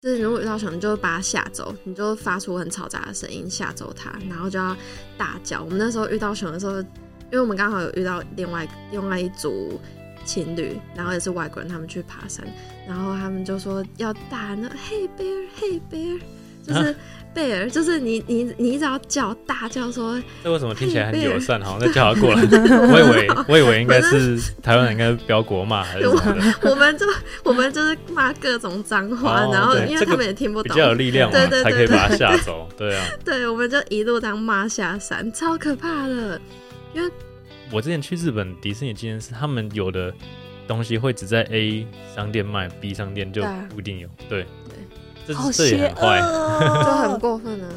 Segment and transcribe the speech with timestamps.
[0.00, 4.74] 就是如果遇到熊，你就把它吓走，你就发出很嘈杂的声音吓走它，然后就要
[5.18, 5.62] 大叫。
[5.62, 9.78] 我们那时候遇到熊的时候，因为我们刚好有遇到另外另外一组
[10.24, 12.46] 情侣，然后也是外国人，他们去爬山，
[12.88, 16.18] 然后他们就说要大喊那 Hey bear, Hey bear，
[16.66, 16.94] 就是
[17.32, 21.60] 贝尔，就是你你你只要叫大叫说，这为什么听起来很友善？
[21.62, 22.42] 好像在叫他过来。
[22.42, 26.54] 我以为我以为应该是台湾人应该标国骂还是什么的。
[26.68, 27.06] 我们就
[27.44, 32.68] 我们就是骂各种脏话，然后因为他们也听不懂，比较有力量嘛，才可以把他吓走。
[32.76, 36.40] 对啊， 对，我们就一路当骂下山，超可怕的。
[36.92, 37.08] 因为
[37.70, 40.12] 我之前去日本迪士尼，经验是他们有的
[40.66, 44.08] 东西会只在 A 商店卖，B 商店就不一定有。
[44.28, 44.44] 对。
[45.34, 46.18] 好邪恶，
[46.84, 47.68] 就很过分啊！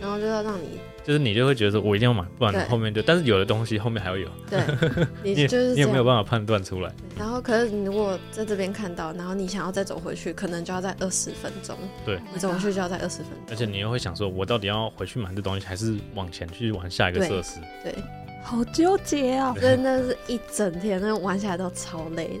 [0.00, 4.28] 然后就要让你， 就是你就会觉得说，我一定要买，不然后面就，但是有的东西后面还会有。
[4.48, 4.60] 对，
[5.24, 6.92] 你就是你有没有办法判断出来？
[7.18, 11.76] 然后，可是你如果在这边看到，然后你想要再走回去，可能就要在二十分钟。
[12.04, 13.48] 对，你走回去就要在二十分钟。
[13.50, 17.58] 而且你又会想说，我到底要回去买这东西，还是往前去玩下一个设施？
[17.82, 17.92] 对，
[18.44, 19.52] 好纠结啊！
[19.60, 22.40] 真的是一整天，那玩起来都超累。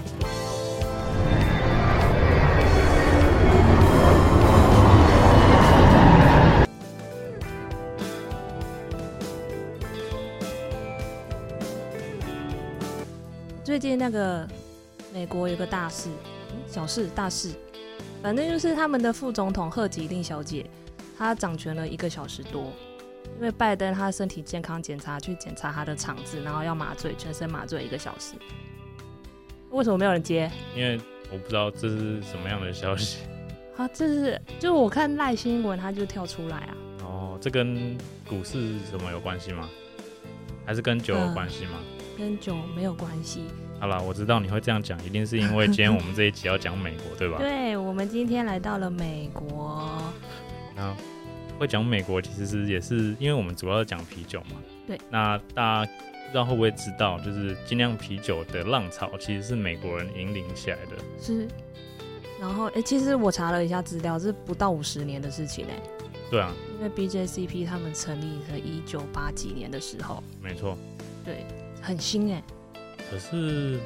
[13.81, 14.47] 近那个
[15.11, 16.07] 美国有个大事，
[16.67, 17.49] 小事大事，
[18.21, 20.69] 反正就是他们的副总统贺吉令小姐，
[21.17, 22.71] 她掌权了一个小时多，
[23.37, 28.35] 因为拜登他身体健康检查去检查他的肠子，然后要麻醉，全身麻醉一个小时。
[29.71, 30.51] 为什么没有人接？
[30.75, 33.17] 因为我不知道这是什么样的消息。
[33.77, 36.77] 啊，这是就我看赖新闻，他就跳出来啊。
[37.03, 37.97] 哦，这跟
[38.29, 39.67] 股市什么有关系吗？
[40.65, 41.79] 还是跟酒有关系吗？
[42.17, 43.45] 跟酒没有关系。
[43.81, 47.37] 好了，我知道你会这样讲，一定是因为今天我们这一集要讲美国，对吧？
[47.41, 49.99] 对，我们今天来到了美国。
[50.75, 50.95] 那
[51.57, 54.57] 会讲美国，其实是也是因为我们主要讲啤酒嘛。
[54.85, 55.01] 对。
[55.09, 60.91] 那大家不知道会不会知道，就是精酿啤酒的浪潮其实是美国人引领起来的。
[61.19, 61.47] 是。
[62.39, 65.81] 然后，哎，其实我查了一下资料，是不到五十年的事情哎。
[66.29, 66.53] 对啊。
[66.79, 70.21] 因为 BJCP 他们成立在一九八几年的时候。
[70.39, 70.77] 没错。
[71.25, 71.43] 对。
[71.81, 72.43] 很新哎，
[73.11, 73.77] 可是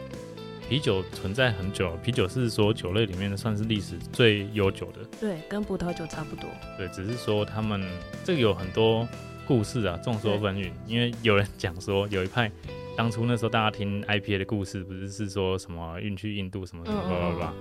[0.69, 4.99] 啤酒存在很久，啤酒是说酒类里面算是历史最悠久的。
[5.19, 6.47] 对，跟葡萄酒差不多。
[6.77, 7.83] 对，只是说他们
[8.23, 9.07] 这个有很多
[9.47, 10.71] 故事啊，众说纷纭。
[10.85, 12.51] 因为有人讲说，有一派
[12.95, 17.53] 当初那时候大家听 IPA 的故事，不是是说什么运去印度什么什么吧吧吧。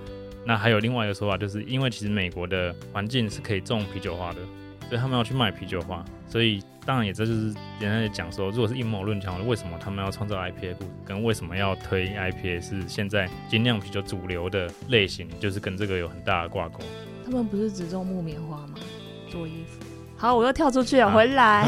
[0.45, 4.39] 那还有另外一个说法，就是因为其实美国的环境是可以种啤酒花的，
[4.89, 6.61] 所以他们要去卖啤酒花，所以。
[6.87, 7.45] 当然，也这就是
[7.79, 16.81] 人家也讲说，如果是阴谋论讲，为什么他们要创造 IPA 故事，跟为什么要推 IPA 是现在精酿啤酒主流的类型，就是跟这个有很大的挂钩。
[17.25, 18.75] 他们不是只种木棉花吗？
[19.31, 19.83] 做衣服。
[20.15, 21.67] 好，我又跳出去了，回来。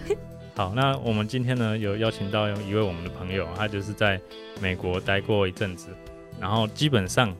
[0.54, 4.20] 好，那我们今天呢，有邀请到一位我们的朋友，他就是在
[4.60, 5.88] 美国待过一阵子，
[6.38, 7.34] 然后基本上。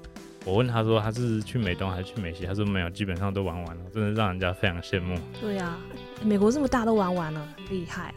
[0.46, 5.14] 我问他说他是去美东还是去美西，他说没有，基本上都玩完了，真的让人家非常羡慕。
[5.40, 5.76] 对呀，
[6.22, 8.14] 美国这么大都玩完了，厉害。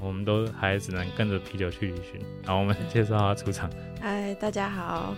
[0.00, 2.20] 我们都还只能跟着啤酒去旅行。
[2.44, 3.70] 好，我们介绍他出场。
[4.00, 5.14] 嗨，大家好，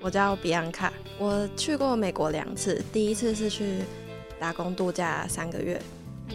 [0.00, 3.78] 我叫比安卡，我去过美国两次，第一次是去
[4.38, 5.80] 打工度假三个月，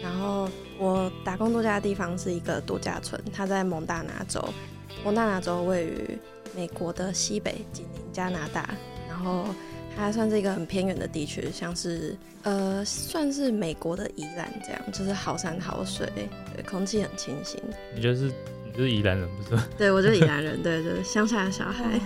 [0.02, 0.48] 然后
[0.78, 4.42] 我打工度假的地方是一个度假村，它在蒙大拿州，
[5.04, 6.18] 蒙大拿州位于
[6.56, 8.68] 美国的西北，紧邻加拿大。
[9.22, 9.54] 然后
[9.94, 16.10] 它算是一个很偏远的地区，像是呃，算是美国的宜兰这样，就是好山好水，
[16.54, 17.60] 对，空气很清新。
[17.94, 18.32] 你就是
[18.64, 19.62] 你就是宜兰人不是？
[19.76, 22.00] 对，我就是宜兰人，对，就是乡下的小孩。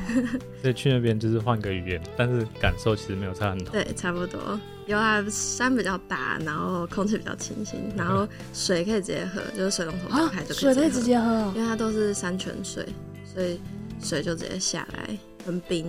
[0.61, 3.70] 所以去那边就是换个语言，但是感受其实没有差很多。
[3.70, 4.58] 对，差不多。
[4.87, 10.56] 有啊，山比较大，然后空气比较清新，然后水可以直接喝，就是水龙头打开就可以。
[10.56, 12.84] 水可以直接喝，因为它都是山泉水，
[13.25, 13.60] 所以
[14.02, 15.87] 水就直接下来，很冰。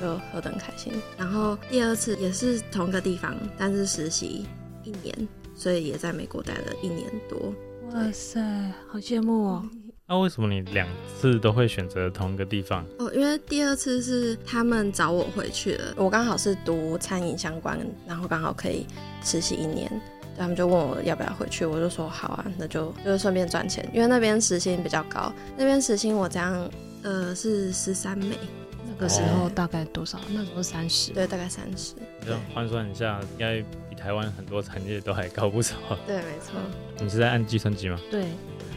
[0.00, 4.46] 就喝得很开心，然后第二次也是同个地方，但是实习
[4.84, 7.52] 一年，所以也在美国待了一年多。
[7.92, 8.40] 哇塞，
[8.86, 9.68] 好羡慕哦！
[10.06, 10.86] 那、为什么你两
[11.20, 12.84] 次都会选择同一个地方？
[12.98, 18.86] 哦，因为第二次是他们找我回去了，我刚好是读餐饮相关，然后刚好可以
[19.22, 19.90] 实习一年，
[20.36, 26.70] 他们就问我要不要回去，我就说好啊，那就就是顺便赚钱，因为那边时薪比较高，那边时薪我这样
[27.02, 28.67] 呃是十三美，那
[28.98, 30.18] 个时候大概多少？
[30.30, 31.12] 那时候三十。
[31.12, 31.94] 对，大概三十。
[32.24, 35.76] 这样换算一下，应该比台湾很多产业都还高不少。
[36.06, 36.60] 对，没错。
[37.00, 37.98] 你是在按计算机吗？
[38.10, 38.26] 对，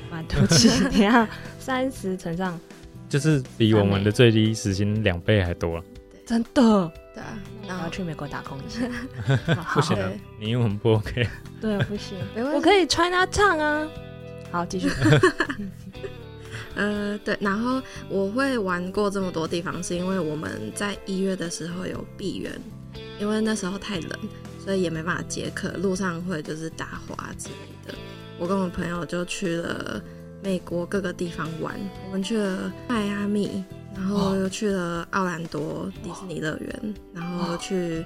[0.10, 0.70] 蛮多起。
[0.90, 1.28] 等下
[1.60, 2.60] 三十乘上，
[3.10, 5.84] 就是比我们的最低时薪两倍还多了。
[6.26, 6.92] 真的？
[7.14, 7.38] 对啊。
[7.68, 8.82] 然后去美国打工一下。
[9.74, 9.98] 不行，
[10.40, 11.28] 你英文不 OK。
[11.60, 12.18] 对，不行，
[12.54, 13.88] 我可以 China Town 啊。
[14.52, 14.90] 好，继续。
[16.76, 22.52] 呃，对，然后我会玩过这么多地方，是因为我们在一月的时候有闭园，
[23.20, 24.20] 因为那时候太冷，
[24.64, 27.98] 所以也没办法解渴，路上会就是打滑之类的。
[28.40, 30.02] 我跟我朋友就去了
[30.42, 33.64] 美国各个地方玩，我们去了迈阿密，
[33.96, 38.06] 然后又去了奥兰多迪士尼乐园，然后去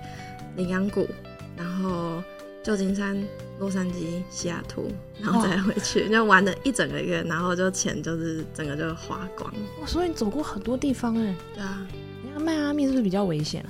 [0.56, 1.08] 羚羊谷，
[1.56, 2.24] 然后。
[2.66, 3.16] 旧金山、
[3.60, 4.92] 洛杉矶、西雅图，
[5.22, 9.54] 然后再回去， 就玩了一整个月，然后就钱就是整个就花光。
[9.80, 11.36] 哇所以你走过很多地方哎。
[11.54, 11.88] 对啊，
[12.24, 13.70] 你那迈阿密是不是比较危险啊？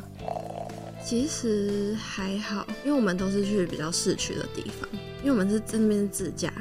[1.05, 4.89] 其实还好，因为我们都是去比较市区的地方，
[5.19, 6.51] 因为我们是在那边自驾，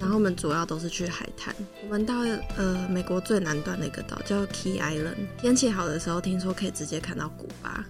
[0.00, 1.54] 然后我们主要都是去海滩。
[1.84, 2.20] 我们到
[2.56, 7.84] 呃美国最南端的一个岛叫 Key Island，天气好的时候，听说可以直接看到古巴。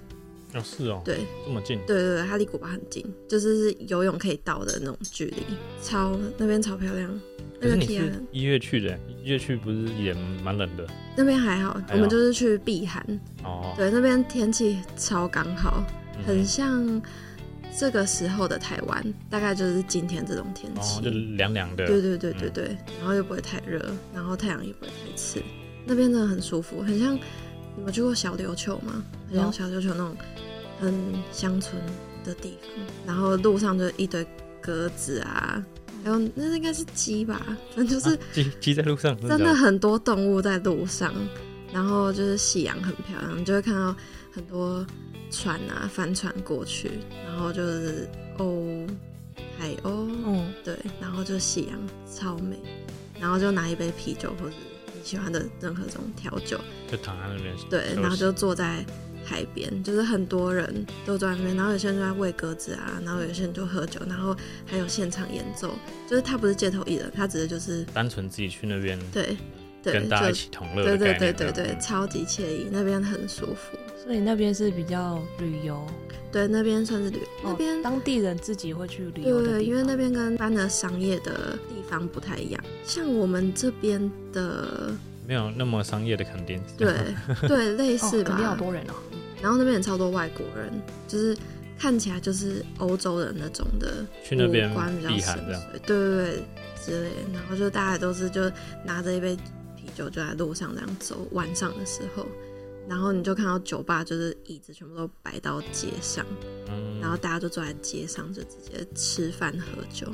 [0.56, 5.42] 哦，是哦，对，这么近，对对对，它离古巴很近，就是游泳可以到的那种距离，
[5.82, 7.20] 超那边超漂亮。
[7.58, 10.12] 那个你是一月去的，一月去不是也
[10.42, 10.86] 蛮冷的？
[11.16, 13.02] 那边还好，我们就是去避寒。
[13.44, 15.82] 哦，对，那边天气超刚好，
[16.26, 17.00] 很像
[17.78, 21.86] 这个时候的台湾，大概就是今天这种天气，就凉凉的。
[21.86, 23.82] 对对对对对，然后又不会太热，
[24.14, 25.42] 然后太阳也不会太刺，
[25.86, 27.18] 那边真的很舒服，很像。
[27.76, 29.04] 你们去过小琉球吗？
[29.28, 30.16] 很像小琉球那种
[30.80, 30.94] 很
[31.30, 31.80] 乡村
[32.24, 34.26] 的地方，然后路上就一堆
[34.60, 35.62] 鸽子啊，
[36.02, 37.40] 还有那应该是鸡吧，
[37.74, 41.14] 反正就是鸡鸡在路上，真的很多动物在路上，
[41.72, 43.94] 然后就是夕阳很漂亮，就会看到
[44.32, 44.84] 很多
[45.30, 46.90] 船啊帆船过去，
[47.26, 48.08] 然后就是
[48.38, 48.88] 鸥
[49.58, 51.78] 海鸥，嗯，对，然后就夕阳
[52.10, 52.56] 超美，
[53.20, 54.54] 然后就拿一杯啤酒或者。
[55.06, 56.60] 喜欢的任何种调酒，
[56.90, 57.54] 就躺在那边。
[57.70, 58.84] 对，然后就坐在
[59.24, 64.36] 海边，就是很多人都坐在那边，然后有些人就在喂鸽子啊，然后有些人就喝酒，然后
[64.66, 65.72] 还有现场演奏，
[66.10, 69.36] 就是他不是街头艺人，他只是就是单纯自己去那边，对，
[69.92, 73.76] 跟大家一起同乐，对对对对对，超级惬意，那边很舒服。
[74.02, 75.84] 所以那边是比较旅游，
[76.30, 84.00] 对，那边算是旅，那边当地人自己会去旅游对，因为那边跟一般的商业的地方不太一样，像我们这边
[84.32, 84.92] 的
[85.26, 86.94] 没有那么商业的肯定，对
[87.48, 88.94] 对，类似吧，肯定好多人哦。
[89.42, 90.72] 然后那边也超多外国人，
[91.08, 91.36] 就是
[91.76, 96.42] 看起来就是欧洲人那种的，去那边观比较深邃，对对对
[96.80, 97.10] 之类。
[97.34, 98.48] 然后就大家都是就
[98.84, 99.42] 拿着一杯啤
[99.96, 102.26] 酒就在路上这样走，晚上的时候。
[102.88, 106.24] 然后你就看到酒吧，就是椅子全部都摆到街上，
[107.00, 110.06] 然后大家就坐在街上，就直接吃饭喝酒，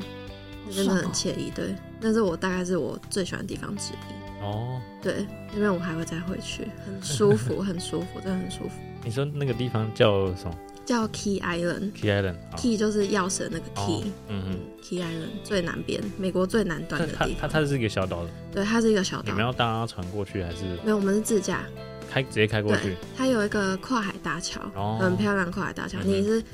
[0.74, 1.50] 真的很惬意。
[1.54, 4.42] 对，那是我大概是我最喜欢的地方之一。
[4.42, 8.80] 哦，对，那边我还会再回去，很舒服， 很舒服，真的很舒服。
[9.04, 10.56] 你说那个地方叫什么？
[10.92, 11.92] 叫 Key Island。
[11.94, 12.36] Key Island。
[12.56, 14.12] Key 就是钥匙的那个 Key。
[14.28, 14.60] 嗯嗯。
[14.82, 17.30] Key Island 最南边，美国最南端的地方。
[17.40, 18.30] 它它是一个小岛的。
[18.52, 19.24] 对，它是一个小岛。
[19.24, 20.64] 你们要搭船过去还是？
[20.84, 21.64] 没有，我们是自驾。
[22.10, 24.60] 开直接开过去，它有一个跨海大桥，
[25.00, 25.50] 很漂亮。
[25.50, 26.44] 跨海大桥，你是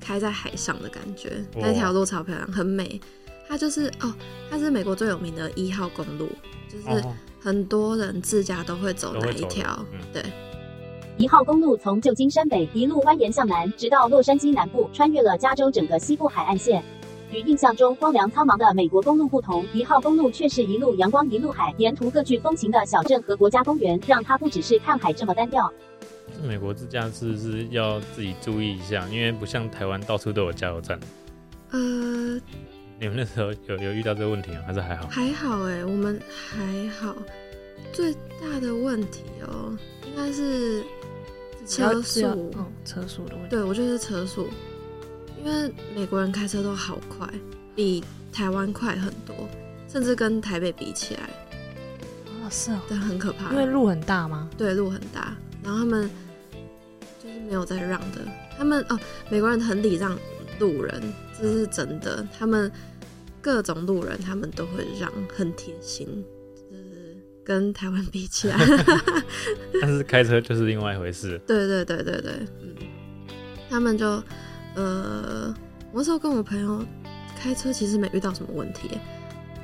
[0.00, 2.98] 开在海上的感觉，那条路超漂亮，很美。
[3.46, 4.10] 它就是哦，
[4.48, 6.30] 它是美国最有名的一号公路，
[6.66, 7.04] 就是
[7.38, 9.84] 很多人自驾都会走那一条。
[10.14, 10.22] 对，
[11.18, 16.82] 一号公路从旧金山北一路蜿蜒向南，直到洛杉矶南部，穿越了加州整个西部海岸线。
[17.30, 25.72] 与印象中荒凉苍茫的美国公路不同，一号公路却是一路阳光一路海，沿途各具风情的小镇和国家公园，让它不只是看海这么单调。
[26.42, 30.98] 美国自驾是不是要自己注意一下，因为不像台湾到处都有加油站。
[31.70, 31.78] 呃，
[32.98, 34.58] 你们那时候有有遇到这个问题吗？
[34.66, 35.06] 还是还好？
[35.08, 37.14] 还好哎，我们还好。
[37.92, 40.82] 最大的问题哦，应该是
[41.66, 43.50] 车速，嗯，车速的问题。
[43.50, 44.48] 对，我觉得是车速。
[45.44, 47.28] 因为美国人开车都好快，
[47.74, 49.34] 比台湾快很多，
[49.88, 53.50] 甚至跟台北比起来，啊是哦，但，很可怕。
[53.50, 54.48] 因为路很大吗？
[54.56, 55.34] 对，路很大，
[55.64, 56.08] 然后他们
[57.20, 58.20] 就是没有在让的。
[58.56, 58.96] 他们哦，
[59.30, 60.16] 美国人很礼让
[60.60, 61.02] 路人，
[61.36, 62.24] 这是真的。
[62.38, 62.70] 他们
[63.40, 66.26] 各种路人他们都会让，很贴心，就是
[67.44, 68.56] 跟台湾比起来，
[69.80, 71.40] 但是开车就是另外一回事。
[71.46, 72.32] 对对对对对，
[72.62, 72.74] 嗯，
[73.68, 74.22] 他们就
[74.74, 75.54] 呃，
[75.90, 76.84] 我那时候跟我朋友
[77.36, 78.90] 开车，其实没遇到什么问题，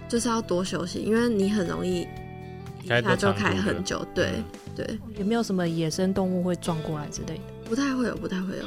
[0.09, 2.07] 就是要多休息，因为你很容易
[2.83, 4.45] 一下就开很久，对嗯
[4.77, 7.41] 对，有没有什么野生动物会撞过来之类的？
[7.69, 8.65] 不太会有，不太会有，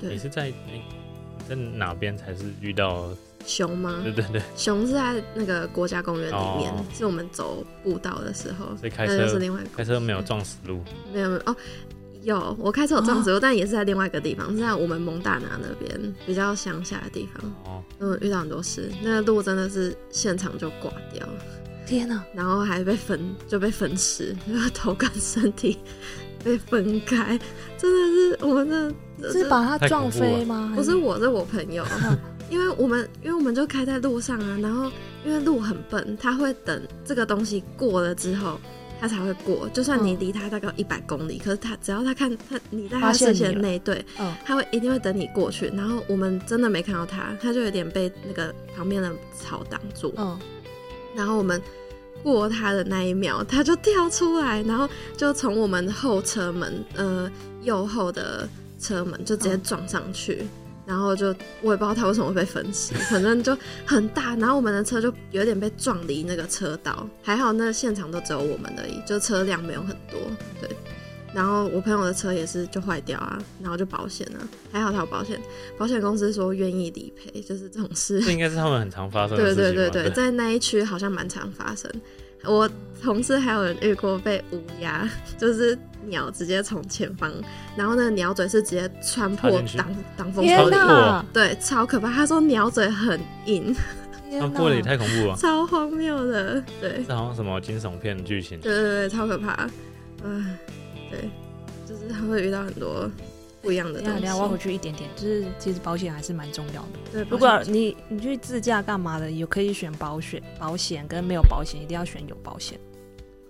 [0.00, 0.82] 对，你是在你
[1.48, 3.08] 在哪边才是遇到？
[3.46, 4.00] 熊吗？
[4.02, 10.82] 对对对，熊是在那个国家公园里面，哦是我们走步道的时候，所以开那就车是另外一个开车没有撞死路。
[11.12, 11.56] 没有没有哦，
[12.22, 17.52] 有我开车有撞死过，但也是在另外一个地方，是在我们蒙大拿那边比较乡下的地方。
[17.64, 21.28] 哦，嗯，遇到很多事，那个路真的是现场就挂掉，
[21.86, 22.22] 天哪！
[22.34, 25.78] 然后还被分就被分尸，然 后头跟身体
[26.44, 27.38] 被分开，
[27.76, 30.72] 真的是我们的是把它撞飞吗？
[30.76, 31.84] 不是我是我朋友，
[32.52, 34.92] 因为我们因为我们就开在路上啊，然后
[35.24, 38.60] 因为路很笨，他会等这个东西过了之后。
[39.00, 45.66] 他才会过，就算你嗯离他大概一百公里，可是他只要他看他你在发他视线内，对，嗯，他会一定会等你过去。
[45.74, 50.14] 然后我们真的没看到他，他就有点被那个旁边的草挡住。
[50.16, 50.38] 嗯，
[51.16, 51.60] 然后我们
[52.22, 57.28] 过他的那一秒，他就跳出来，然后就从我们后车门，呃，
[57.62, 60.46] 右后的车门就直接撞上去。
[60.84, 61.28] 然后就
[61.62, 70.18] 我也不知道他为什么会被分尸， 反正就很大，然后我们的车就有点被撞离那个车道，还好那现场都只有我们而已，就车辆没有很多，
[70.60, 70.68] 对。
[71.34, 75.40] 然后我朋友的车也是就坏掉啊，然后就保险啊，还好他有保险，
[75.78, 78.20] 保险公司说愿意理赔，就是这种事。
[78.20, 81.90] 这应该是他们很常发生的对事情对对对对，在那一区好像蛮常发生。
[82.44, 82.68] 我
[83.00, 85.08] 同事还有人遇过被乌鸦，
[85.38, 87.32] 就是鸟直接从前方，
[87.76, 92.10] 然后那个鸟嘴是直接穿破挡挡风玻璃，对，超可怕。
[92.12, 93.74] 他说鸟嘴很硬，
[94.30, 98.58] 那过得也太恐怖了，超荒谬的，对，这好像什么惊悚片剧情。
[98.60, 99.52] 对对对，超可怕。
[100.24, 100.58] 唉，
[101.10, 101.30] 对，
[101.86, 103.10] 就是他会遇到很多
[103.60, 104.06] 不一样的东西。
[104.06, 106.88] 等一下等一下，我要回去一点点，就是其实保险还是蛮重要的。
[107.12, 112.78] 对，如果你你去自驾干嘛的，有可以选保险，保险跟没有保险一定要选有保险。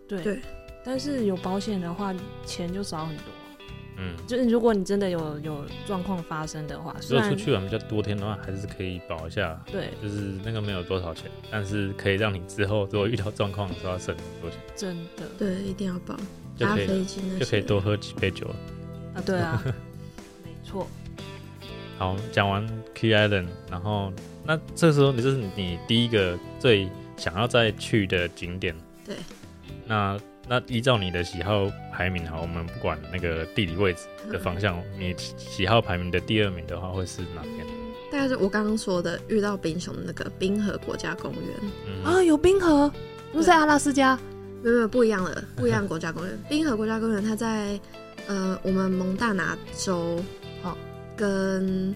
[0.08, 0.40] 对对
[0.84, 3.38] 但是有保险的话，钱就少很多啊。
[3.98, 16.20] 嗯，就是如果你真的有有状况发生的话，如虽然果出去玩比较多天的话，还是可以保一下，对就是那个没有多少钱，但是可以让你之后如果遇到状况的时候要省很多钱，真的对一定要保，搭
[16.56, 18.56] 就可以飞机那些就可以多喝几杯酒了。
[19.14, 19.62] 啊，对啊，
[20.42, 20.88] 没错。
[21.98, 24.12] 好，讲完 Key Island，然后
[24.44, 28.74] 那这时候你就是你第一个最想要再去的景点。
[29.04, 29.16] 对。
[29.86, 30.18] 那
[30.48, 37.66] 那依照你的喜好排名，哈，我们不管那个地理位置的方向，你喜好排名的第二名的话会是哪边？
[38.10, 41.42] 大概是我刚刚说的遇到冰熊的那个冰河国家公园。
[41.86, 42.92] 嗯，啊，有冰河，
[43.32, 44.18] 不是在阿拉斯加？
[44.62, 46.38] 没有没有不一样的，不一样的国家公园。
[46.48, 47.80] 冰河国家公园它在
[48.26, 50.22] 呃我们蒙大拿州，
[50.62, 50.76] 哦
[51.16, 51.94] 跟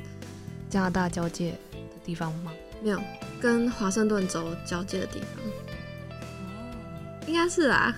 [0.70, 1.56] 加拿大交界的
[2.04, 2.52] 地方吗？
[2.82, 3.00] 没有
[3.40, 5.28] 跟华盛顿州交界的地方，
[7.26, 7.94] 应该是啊，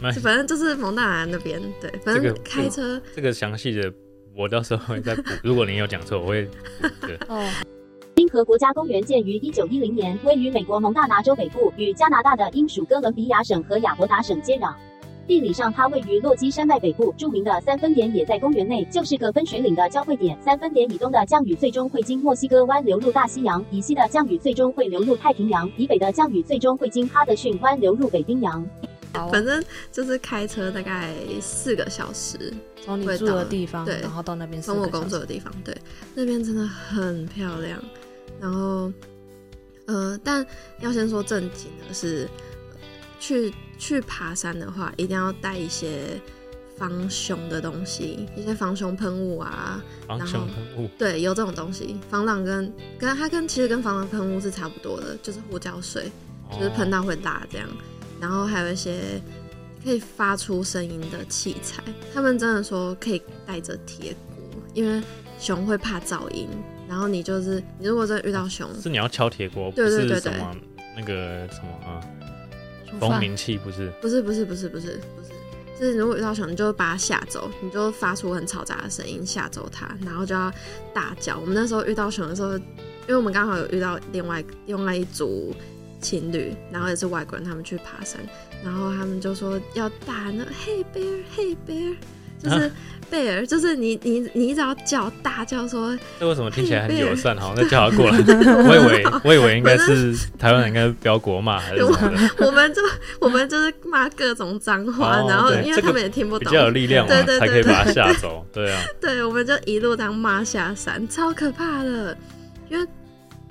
[0.00, 1.60] 那反正就是蒙大拿那边。
[1.80, 3.92] 对，反正这个开车这个详细的
[4.36, 7.08] 我到时候会再补， 如果您有讲错，我会补。
[7.28, 7.48] 哦，
[8.14, 14.72] 冰河国家公园建于一九一零年，位于美国蒙大拿州北部，与加拿大的英属哥伦比亚省和亚伯达省接壤。
[15.28, 20.36] 地理上，它位于落基山脉北部，著名的三分点也在公园内，就是个分水岭的交汇点。
[20.42, 28.66] 三分点以东的降雨最终会经墨西哥湾流入大西洋，以西的降雨最终会流入太平洋，以北的降雨最终会经哈德逊湾流入北冰洋。
[29.30, 35.76] 反正就是开车大概四个小时，从你住的地方，对然后到那边四从我工作的地方，对，
[36.14, 37.82] 那边真的很漂亮。
[38.40, 38.92] 然后，
[39.86, 40.46] 呃，但
[40.80, 42.47] 要先说正经的是，呃
[43.18, 46.20] 去去爬山的话，一定要带一些
[46.76, 51.98] 防熊的东西，一些防熊喷雾啊，防熊喷雾，对，有这种东西。
[52.08, 56.10] 防狼跟跟它跟其实跟防狼喷雾是差不多的，就是胡椒水，
[56.52, 57.68] 就是喷到到会辣这样。
[58.20, 59.20] 然后还有一些
[59.84, 61.82] 可以发出声音的器材，
[62.12, 64.44] 他们真的说可以带着铁锅，
[64.74, 65.02] 因为
[65.38, 66.48] 熊会怕噪音。
[66.88, 70.32] 然后你就是你如果真的遇到熊，是你要敲铁锅，不对对对对
[70.96, 72.00] 那个什么啊
[72.98, 75.00] 蜂鸣器，不是不是不是不是不是不是，
[75.78, 80.52] 就是如果遇到熊，你就把它吓走，你就发出很嘈杂的声音吓走它，然后就要
[80.92, 81.38] 大叫。
[81.38, 85.54] 我们那时候遇到熊的时候，因为我们刚好有遇到另外另外一组
[86.00, 88.20] 情侣，然后也是外国人，他们去爬山，
[88.64, 91.96] 然后他们就说要大喊那 Hey bear Hey bear，
[92.42, 92.70] 就是
[93.10, 97.36] 贝尔，就是你你你只要叫大叫说，这为什么听起来很友善？
[97.36, 98.18] 好那叫他过来。
[98.64, 102.82] 我以为我以为应该是台湾人应该标国骂还是什么的，我们就
[103.20, 108.46] 我们就是骂各种脏话，哦然后因为他们也听不懂，比较有力量嘛，对对对才可以把他吓走。
[108.52, 112.16] 对啊，对，我们就一路当骂下山，超可怕的。
[112.70, 112.86] 因为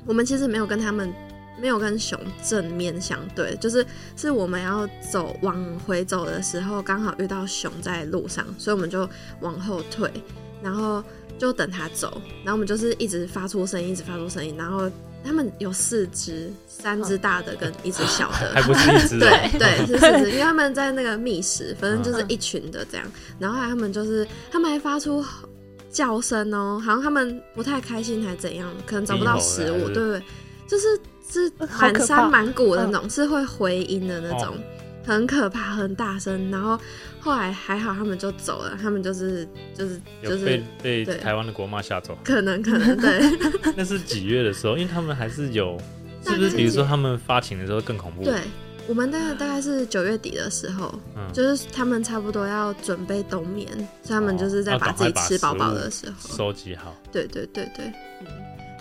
[0.05, 1.11] 我们其实没有跟他们
[1.59, 3.85] 没有跟熊正面相对，就是
[4.15, 9.09] 是我们要走往回走的时候，刚好遇到熊在路上，所以我们就
[9.41, 10.11] 往后退，
[10.61, 11.03] 然后
[11.37, 14.89] 就等它走，然后我们就是一直发出声音，一直发出声音，然后
[15.23, 19.19] 他们有四只，三只大的跟一只小的， 还不是一只哦。
[19.19, 23.05] 对对，是四只，因为他们在那个觅食，反正就是一群的这样。
[23.39, 25.25] 然后他们就是，他们还发出
[25.91, 30.23] 叫声哦，好像他们不太开心还怎样，可能找不到食物，对不，对
[30.67, 30.99] 就是
[31.29, 34.55] 是满山满谷的那种，是会回音的那种。
[34.55, 34.57] 哦
[35.07, 36.77] 很可怕，很大声，然后
[37.21, 42.17] 后来还好，他们就走了，他们就是就是就是被被台湾的国骂吓走。
[42.25, 43.21] 可能可能对，
[43.73, 44.75] 那是几月的时候？
[44.77, 45.79] 因为他们还是有，
[46.25, 46.49] 是不是？
[46.57, 48.25] 比如说他们发情的时候更恐怖。
[48.25, 48.37] 对，
[48.85, 53.65] 我们大概大概是九月底的时候，嗯，就是他们差不多要准备冬眠，
[54.03, 56.93] 所以他们就是在把自己吃饱饱的时候，收集好。
[57.13, 57.85] 对对对对，
[58.19, 58.27] 嗯，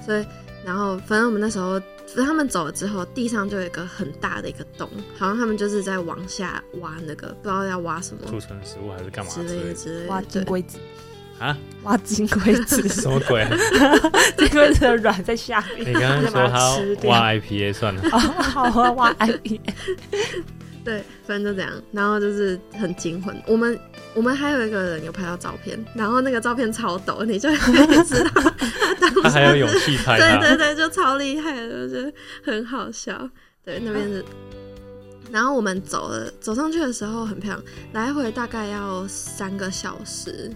[0.04, 0.26] 所以
[0.66, 1.80] 然后反正我们那时候，
[2.16, 10.78] 他们走了之后，地上就有一个很大的一个洞，好像他们就是在往下挖那个，不知道要挖什么储存食物还是干嘛之类的之类的挖金龟子，
[11.38, 11.56] 啊？
[11.84, 13.50] 挖金龟子， 什么鬼啊？
[14.36, 15.88] 金龟子的卵在下面。
[15.88, 19.60] 你刚刚说他就把它挖 IPA 算了，哦，好，啊挖 IP。
[20.86, 23.36] 对，反正就这样，然后就是很惊魂。
[23.44, 23.76] 我们
[24.14, 30.56] 我们还有一个人有拍到照片，然后那个照片超抖，你就可以知道他当时他还有勇气拍对。
[30.56, 32.12] 对对，就超厉害的，我觉得
[32.44, 33.28] 很好笑。
[33.64, 34.24] 对，那边是，
[35.32, 37.56] 然后我们走了，走上去的时候很漂
[37.92, 40.48] 亮，来回大概要三个小时，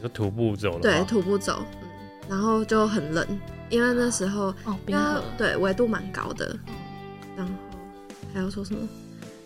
[0.00, 0.80] 就徒步走了。
[0.80, 1.88] 对，，徒步走，嗯，
[2.30, 3.26] 然后就很冷，
[3.68, 5.20] 因为那时候哦，冰河。
[5.36, 6.56] 对纬度蛮高的，
[7.36, 7.52] 然后
[8.32, 8.88] 还要说什么？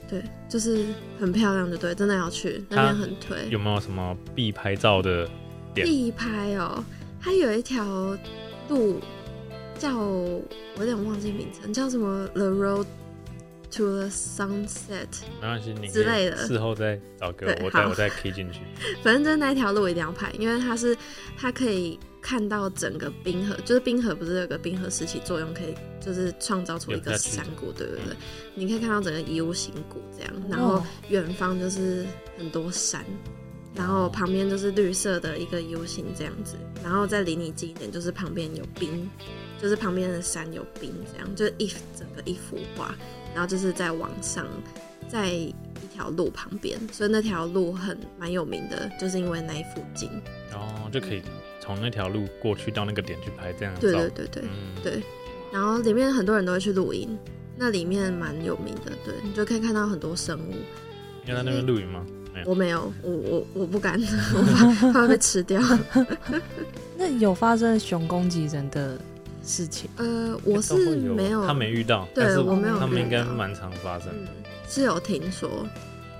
[0.09, 0.87] 对，就是
[1.19, 3.49] 很漂亮，就对，真的要去那边很推。
[3.51, 5.29] 有没有什么必拍照的？
[5.75, 6.83] 点必拍哦，
[7.21, 7.85] 它有一条
[8.69, 8.99] 路
[9.79, 10.43] 叫我
[10.79, 12.87] 有点忘记名称，叫什么 The Road
[13.73, 15.09] to the Sunset，
[15.43, 18.61] 没关系，你之类的事后再找给我，我再我再 key 进去。
[19.05, 20.97] 反正就是那一条路一定要拍，因为它是
[21.37, 28.17] 它可以看到整个冰河，就是冰河不是有个冰河时期作用，可以就是创造出一个山谷，对对对，
[28.57, 32.05] 你可以看到整个 U 型谷这样，然后哦远方就是
[32.37, 33.05] 很多山，
[33.77, 39.09] 然后旁边就是绿色的一个 U 型这样子，然后再离你近一点就是旁边有冰，
[39.63, 42.93] 就是旁边的山有冰这样，就是一整个一幅画，
[43.35, 44.45] 然后就是在往上，
[45.09, 45.55] 在一
[45.95, 50.11] 条路旁边，所以那条路很蛮有名的，就是因为那一附近。
[50.57, 51.23] 然后就可以
[51.61, 53.99] 从那条路过去到那个点去拍这样的对照。
[53.99, 55.03] 对对对嗯，对，
[55.53, 57.17] 然后里面很多人都会去露营，
[57.57, 60.53] 那里面蛮有名的，对，你就可以看到很多生物。
[61.25, 62.07] 你有在那边露营吗？
[62.45, 64.01] 我没有，我我我不敢，
[64.35, 65.61] 我怕怕会被吃掉。
[66.97, 68.99] 那有发生熊攻击人的
[69.43, 69.89] 事情？
[69.97, 74.09] 呃，我是会没有，他没遇到，对我没有他们应该蛮常发生。
[74.13, 74.27] 嗯，
[74.69, 75.49] 是有听说，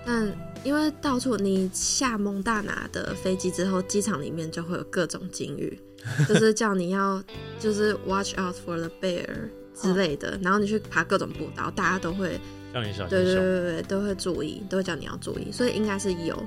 [0.07, 0.33] 但
[0.65, 5.79] 因为到处你下蒙大拿的飞机之后，机场里面就会有各种警语，
[6.29, 7.23] 就是叫你要
[7.59, 9.27] 就是 watch out for the bear
[9.75, 12.41] 之类的，然后你去爬各种步道，大家都会
[12.73, 13.43] 叫你小对对心熊。
[13.43, 16.41] 对对都会注意，都会叫你要注意，所以应该是有。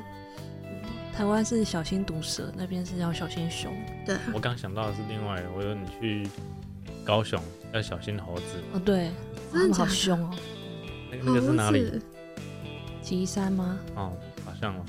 [1.13, 3.75] 台湾是小心毒蛇，那边是要小心熊。
[4.05, 6.29] 对啊，我刚想到的是另外，我说你去
[7.03, 7.37] 高雄
[7.73, 9.11] 要小心猴子，哦，对，
[9.51, 10.33] 他们好凶哦。
[11.11, 11.91] 那个那个是哪里
[13.09, 13.15] 猴？
[13.15, 13.79] 子岐山吗？
[13.95, 14.13] 哦，
[14.45, 14.85] 好像哦，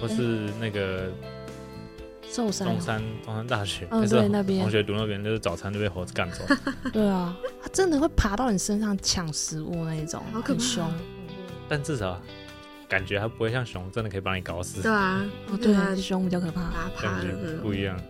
[0.00, 1.10] 或是那个
[2.30, 2.70] 寿山哦？
[2.72, 6.44] 中山中山大学，嗯还是对那边同学读那边，就是早餐就被猴子干走。
[6.92, 10.90] 对啊，它真的会爬到你身上抢食物那一种，好可凶。
[11.68, 12.20] 但至少
[12.88, 16.62] 感觉它不会像熊真的可以把你搞死，对啊，哦，对啊对，凶比较可怕。
[16.62, 17.96] 打趴感觉的不一样。
[17.98, 18.04] 嗯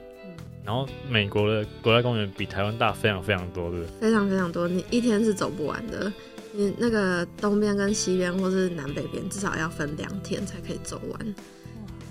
[0.63, 3.93] 然后美国的国家公园比台湾大非常非常多，对不对？
[3.99, 6.13] 非常非常多，你一天是走不完的。
[6.61, 11.35] 你那个东边跟西边，或是南北边，至少要分两天才可以走完。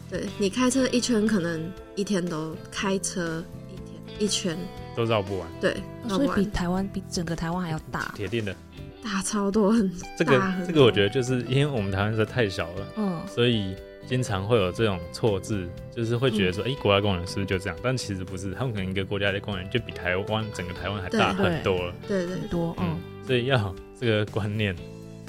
[0.09, 4.57] 对你开车一圈，可能一天都开车一天一圈，
[4.95, 5.71] 都绕不完，对，
[6.05, 8.12] 哦所以绕不完，比台湾比整个台湾还要大。
[8.15, 8.55] 铁定的。
[9.03, 13.75] 大超多，很这个这个我觉得就是因为我们台湾实在太小了，嗯，所以
[14.07, 17.77] 经常会有这种错字，就是会觉得说，哎、国家公园是不是就这样？
[17.81, 21.93] 但其实不是，他们可能一个国家的公园就比台湾整个台湾还大很多了。
[22.07, 24.75] 对对很多，嗯嗯，，所以要这个观念，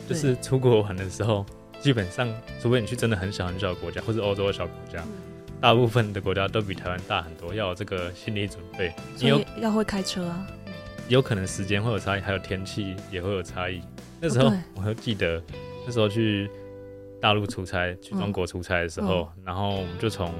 [0.08, 1.44] 就是出国玩的时候，
[1.80, 2.26] 基本上
[2.58, 5.04] 除非你去真的很小很小的国家，或是欧洲的小国家，
[5.60, 8.90] 大部分的国家都比台湾大很多，要有这个心理准备。
[9.18, 10.46] 你有所以要会开车啊。
[11.08, 13.82] 有可能时间会有差异，还有天气也会有差异。
[14.18, 15.42] 那时候哦我还记得，
[15.84, 16.48] 那时候去
[17.20, 20.32] 大陆出差，去中国出差的时候，然后我们就从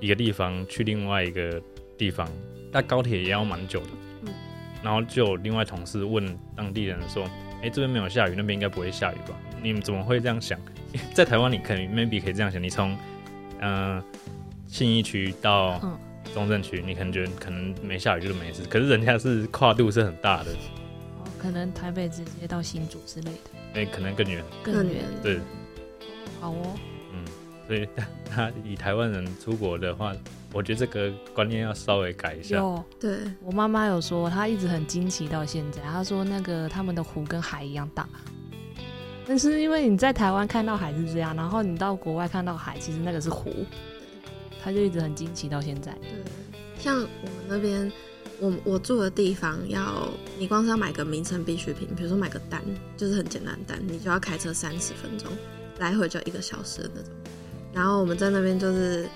[0.00, 1.58] 一个地方去另外一个
[1.96, 2.28] 地方，
[2.70, 3.88] 搭高铁也要蛮久的。
[4.82, 7.24] 嗯然后就有另外同事问当地人说
[7.62, 9.34] ：“哎、这边没有下雨，那边应该不会下雨吧？
[9.62, 10.58] 你们怎么会这样想？
[11.14, 12.96] 在台湾你可能 maybe 可以这样想，你从
[13.60, 14.04] 嗯、呃
[14.66, 15.98] 信义区到嗯
[16.32, 20.52] 中正区，你可能觉得可能没下雨就是没事，可是人家是跨度是很大的，
[21.18, 24.42] 哦，可能台北直接到新竹之类的，哎、可能更远。
[24.62, 24.94] 更远。
[24.94, 25.04] 远。
[25.22, 25.38] 对，
[26.40, 26.80] 好哦，嗯，
[27.70, 27.86] 所以
[28.28, 30.12] 他以台湾人出国的话，
[30.52, 32.56] 我觉得这个观念要稍微改一下。
[32.56, 35.80] 有对，我妈妈有说，她一直很惊奇到现在。
[35.82, 38.08] 她说那个他们的湖跟海一样大，
[39.24, 43.54] 但是因为你在台湾看到海是这样，然后你到国外看到海，其实那个是湖，
[44.60, 45.92] 她就一直很惊奇到现在。
[45.92, 46.10] 对，
[46.76, 47.92] 像我们那边，
[48.40, 52.60] 我我住的地方要，你光是要买个民生必需品，比如说买个单，
[52.96, 55.30] 就是很简单的蛋，你就要开车三十分钟，
[55.78, 57.12] 来回就一个小时的那种。
[57.72, 59.08] 然后我们在那边就是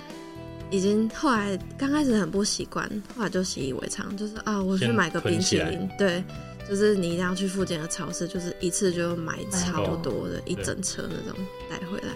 [0.70, 6.22] 已经后来刚开始很不习惯，后来就习以为常，就是啊，我去买个冰淇淋，对，
[6.68, 11.38] 就是你一定要去附近的超市，就是一次就买超多的，一整车那种
[11.70, 12.14] 带回来，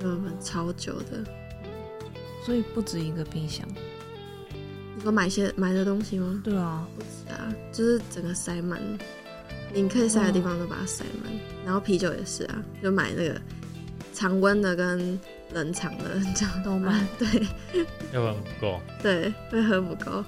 [0.00, 1.24] 嗯，超久的。
[2.44, 3.66] 所以不止一个冰箱。
[4.96, 6.42] 你说买些买的东西吗？
[6.44, 8.80] 对啊，不止啊，就是整个塞满，
[9.72, 11.32] 你可以塞的地方都把它塞满。
[11.64, 13.40] 然后啤酒也是啊，就买那个
[14.14, 15.20] 常温的跟
[15.52, 16.62] 冷藏的 这样。
[16.62, 17.06] 都买。
[17.18, 17.26] 对。
[18.12, 18.80] 要不然不够。
[19.02, 20.24] 对，会喝不够。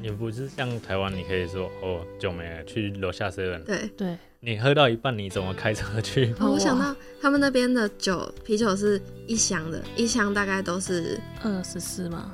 [0.00, 6.34] 你不是像台湾，你可以说哦酒没了，去楼下 seven，对，对，你喝到一半，你怎么开车去？
[6.40, 12.32] 哦， 我想到他们那边的酒，啤酒是一箱的，一箱大概都是二十四吗，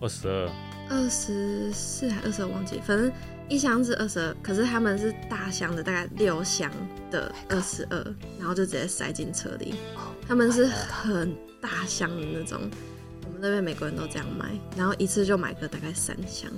[0.00, 0.50] 二十二，
[0.88, 3.12] 二十四还二十二，忘记，反正
[3.48, 6.70] 一箱是二十二，可是他们是大箱的，大概六箱
[7.10, 7.96] 的二十二，
[8.38, 9.74] 然后就直接塞进车里。
[10.26, 12.60] 他们是很大箱的那种，
[13.24, 16.50] 我们那边美国人都这样买，然后一次就买个大概三箱，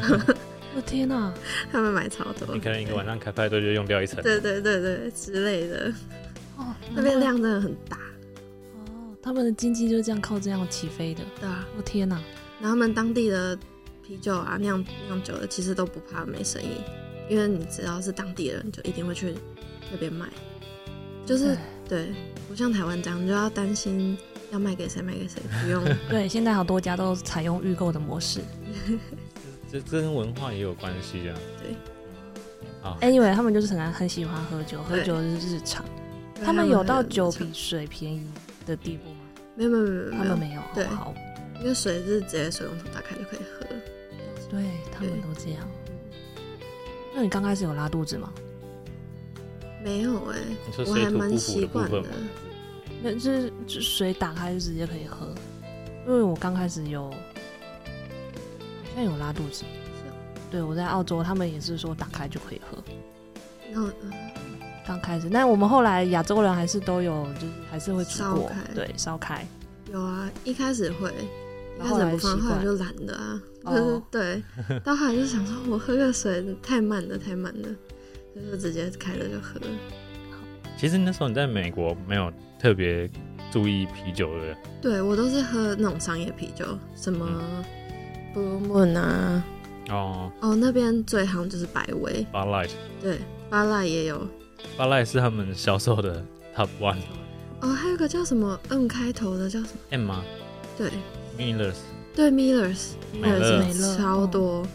[0.76, 1.32] 我天哪、
[1.70, 2.60] 他们买超多你。
[2.60, 4.22] 可能一个晚上开派对就用掉一层。
[4.22, 5.92] 对对对对之类的，
[6.58, 7.96] 哦，那边量真的很大，
[8.74, 11.22] 哦，他们的经济就是这样靠这样起飞的。
[11.40, 11.66] 对啊。
[11.76, 12.16] 我、天哪、
[12.60, 13.58] 然后他们当地的
[14.06, 16.80] 啤酒啊酿酿酒的其实都不怕没生意，
[17.28, 19.34] 因为你只要是当地人，就一定会去
[19.90, 20.26] 那边买。
[21.24, 21.56] 就是
[21.88, 22.12] 对，
[22.48, 24.18] 不像台湾这样，你就要担心
[24.50, 25.84] 要卖给谁卖给谁，不用。
[26.10, 28.40] 对，现在好多家都采用预购的模式。
[29.70, 31.38] 这这跟文化也有关系啊。
[31.62, 31.76] 对。
[32.82, 35.84] 啊，Anyway，他们就是很很喜欢喝酒，喝酒是日常。
[36.44, 38.26] 他们有到酒比水便宜
[38.66, 39.20] 的地步吗？
[39.54, 40.86] 没有没有没有没有，他们没有，对
[41.60, 43.61] 因为水是直接水龙头打开就可以喝。
[44.52, 44.62] 对
[44.92, 45.68] 他们都这样。
[47.12, 48.32] 那你刚开始有拉肚子吗？
[49.82, 50.38] 没有哎、
[50.86, 52.04] 我还蛮习惯的？
[53.02, 55.26] 那就是就水打开就直接可以喝，
[56.06, 57.16] 因为我刚开始有，好
[58.94, 59.64] 像有拉肚子。
[59.64, 59.66] 哦
[60.52, 62.78] 对，我在澳洲，他们也是说打开就可以喝。
[63.72, 64.12] 然后嗯
[64.86, 69.46] 刚开始，但我们后来亚洲人还是都有，就是还是会煮开，对，烧开。
[69.90, 71.10] 有啊，一开始会，
[71.76, 73.42] 一开始不放，后来就懒了啊。
[73.64, 77.68] 哦就是对，到后来就想说，我喝个水太慢了，太慢了，
[78.34, 79.60] 就是直接开了就喝。
[80.76, 83.08] 其实那时候你在美国没有特别
[83.50, 87.64] 注意啤酒的，对我都是喝那种商业啤酒，什么嗯。
[88.34, 89.44] Blue Moon 啊，
[89.90, 90.32] 哦。
[90.40, 92.70] 哦那边最行就是百威，，Bar Light，
[93.02, 93.18] 对，
[93.50, 94.26] 巴赖也有
[94.78, 96.24] ，Bar Light 是他们销售的
[96.56, 96.96] Top One
[97.60, 100.24] 哦还有个叫什么 N 开头的叫什么？M 吗？
[100.78, 100.90] 对
[101.38, 101.76] ？Millers，
[102.14, 104.66] 对，Millers 美乐美乐超多，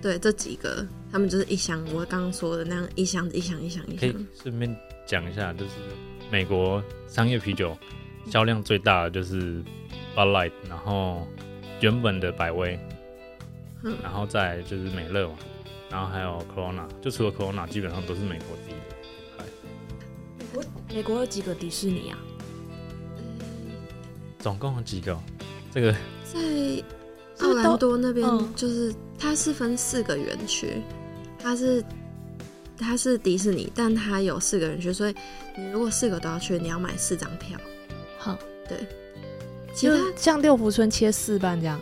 [0.00, 5.72] 对这几个他们就是一箱，我刚刚说的那样一箱一箱一箱一可以箱，顺便讲一下，就是
[6.30, 7.76] 美国商业啤酒
[8.30, 9.62] 销量最大的就是
[10.16, 11.26] Bud Light，然后
[11.80, 12.78] 原本的百威，
[13.82, 15.34] 嗯然后再就是美乐嘛，
[15.90, 20.94] 然后还有 Corona，就除了 Corona，基本上都是美国自己的品牌。
[20.94, 22.18] 美国有几个迪士尼啊？
[24.38, 25.22] 总共有几个哦？
[25.72, 25.94] 这个
[26.34, 26.84] 在是
[27.44, 30.82] 奥兰多那边嗯就是它是分四个园区，
[31.42, 31.84] 它是
[32.78, 35.14] 它是迪士尼，但它有四个园区，所以
[35.56, 37.58] 你如果四个都要去，你要买四张票。
[38.18, 38.36] 好，
[39.74, 41.80] 其他就像六福村切四半这样。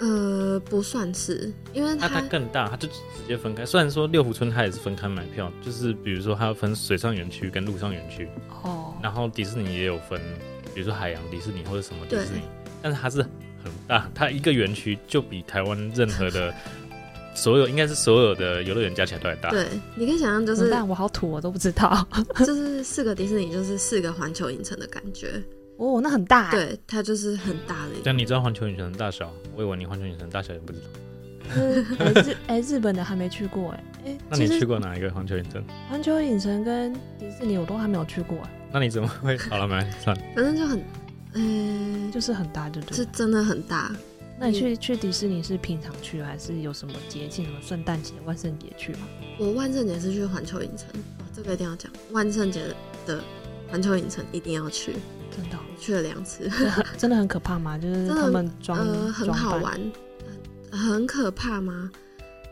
[0.00, 2.94] 呃不算是，因为它它它更大，它就直
[3.28, 3.64] 接分开。
[3.64, 8.28] 虽然说六福村它也是分开买票，就是比如说它要分水上园区跟陆上园区，
[8.64, 10.20] 哦，然后迪士尼也有分
[10.74, 12.42] 比如说海洋迪士尼或者什么迪士尼，
[12.82, 13.24] 但是它是
[13.64, 16.52] 很大，它一个园区就比台湾任何的
[17.34, 19.50] 所有应该是所有的游乐园加起来都还大。
[19.50, 22.06] 对，你可以想象就是但我好土，我都不知道。
[22.46, 25.42] 就是四个迪士尼就是四个环球影城的感觉，
[25.78, 26.56] 哦，那很大、欸。
[26.56, 28.02] 对，它就是很大的一个。
[28.04, 29.32] 但你知道环球影城的大小？
[29.56, 30.86] 我以为你环球影城大小也不知道。
[31.98, 35.62] 哎、日哎、日本的还没去过哎、哎、那你去过哪一个环球影城？
[35.90, 39.36] 环球影城跟迪士尼我都还没有去过、哎那你怎么会？
[39.38, 40.22] 好了，没，算了。
[40.34, 40.82] 反正就很，
[41.34, 42.96] 嗯、就是很大，对不对？
[42.96, 43.94] 是真的很大。
[44.38, 49.00] 那你去去迪士尼是平常去，还是有什么节庆，什么圣诞节、万圣节去吗？
[49.38, 51.90] 我万圣节是去环球影城，哦，这个一定要讲。
[52.10, 52.62] 万圣节
[53.06, 53.22] 的
[53.68, 54.94] 环球影城一定要去，
[55.36, 56.50] 真的哦、我去了两次，
[56.98, 57.78] 真的很可怕吗？
[57.78, 59.74] 就是他们装呃，很好玩。
[60.72, 61.88] 呃很可怕吗？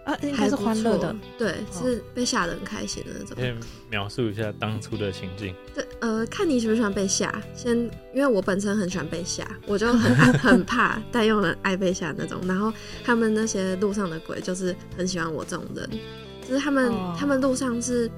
[0.05, 3.57] 啊，应该是还不错欢乐的。，对，哦是被吓得很开心的那种先。
[3.89, 5.55] 描述一下当初的情境。
[5.75, 7.33] 对，呃，看你喜不喜欢被吓。
[7.55, 7.77] 先，
[8.13, 12.41] 因为我本身很喜欢被吓，我就很爱 很怕，但又很爱被吓那种。
[12.47, 12.73] 然后
[13.05, 15.89] 他们那些路上的鬼，就是很喜欢我这种人，
[16.49, 18.11] 就是他们、哦他们路上是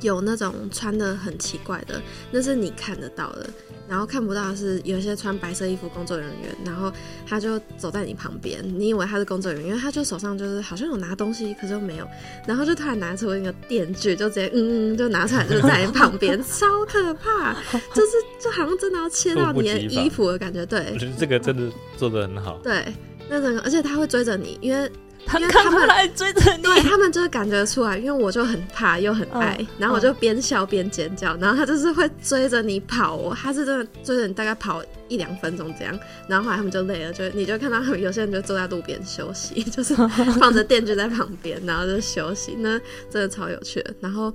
[0.00, 3.50] 有那种穿的很奇怪的，那是你看得到的。
[3.88, 6.92] 然后看不到的是有一些穿白色衣服工作人员，然后
[7.26, 12.08] 他就走在你旁边，你以为他是工作人员，因为他就手上就是好像有拿东西，可是又没有，
[12.46, 17.54] 然后就突然拿出一个电锯，就直接嗯嗯就拿出来就在你旁边，超可怕，
[17.94, 22.58] 就是就好像真的要切到你的衣服的感觉，对我对觉得这个真的做的很好。
[22.62, 22.86] 对，
[23.28, 24.90] 那整个而且他会追着你，因为
[25.26, 39.94] 他因为他们来追着你，对他们就是感觉出来，因为我就很怕又很爱，嗯然后我就边笑边尖叫，然后他就是会追着你跑哦，他是真的追着你大概跑一两分钟这样，然后后来他们就累了，就你就看到他们有些人就坐在路边休息， 就是
[40.38, 42.78] 放着电锯在旁边，然后就休息，那
[43.10, 43.94] 真的超有趣的。
[44.00, 44.32] 然后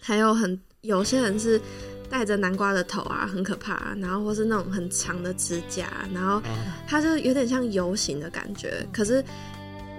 [0.00, 1.60] 还有很有些人是
[2.08, 6.42] 戴着南瓜的头啊，很可怕、啊，然后或是那种很长的指甲，然后啊
[6.86, 9.24] 他就有点像游行的感觉，可是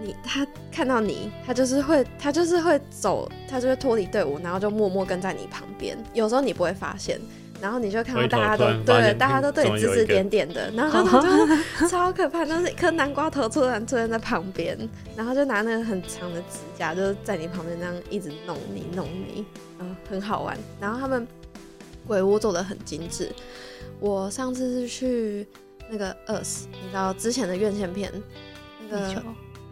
[0.02, 5.98] 你他看到你，他就是会他就是会走，他就会脱离队伍，然后就默默跟在你旁边。
[6.14, 7.20] 有时候你不会发现，
[7.60, 14.78] 然后你就看到大家都对大家都对你指指点点的，然后就他就 超可怕，就是一颗南瓜头突然出现在旁边，
[15.16, 19.46] 然后就拿那个很长的指甲，就是在你旁边那样一直弄你弄你，
[19.80, 20.56] 嗯，很好玩。
[20.80, 21.28] 然后他们
[22.06, 23.32] 鬼屋做的很精致。
[24.00, 25.48] 我上次是去
[25.90, 28.12] 那个 Us，你知道之前的院线片，
[28.88, 29.24] 那个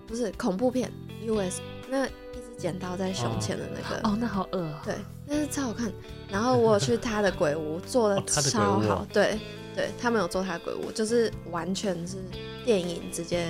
[0.08, 0.92] 不是恐怖片
[1.26, 4.82] US，那一只剪刀在胸前的那个，哦，那好恶啊。
[4.86, 5.92] 对，那是超好看。
[6.30, 9.40] 然后我有去他的鬼屋，做 的超好，对
[9.76, 12.18] 对，他们有做他的鬼屋，就是完全是
[12.66, 13.48] 电影直接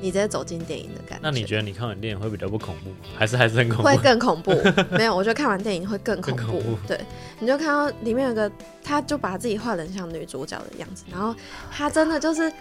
[0.00, 1.20] 你直接走进电影的感觉。
[1.22, 3.84] 那你觉得你看完电影会比较不恐怖吗，还是 还是很恐怖？
[3.84, 4.50] 会更恐怖？
[4.96, 6.44] 没有，我觉得看完电影会更恐怖。
[6.44, 7.00] 恐怖对，
[7.38, 8.50] 你就看到里面有个，
[8.82, 11.34] 他就把自己画得很像女主角的样子，然后
[11.70, 12.52] 他真的就是。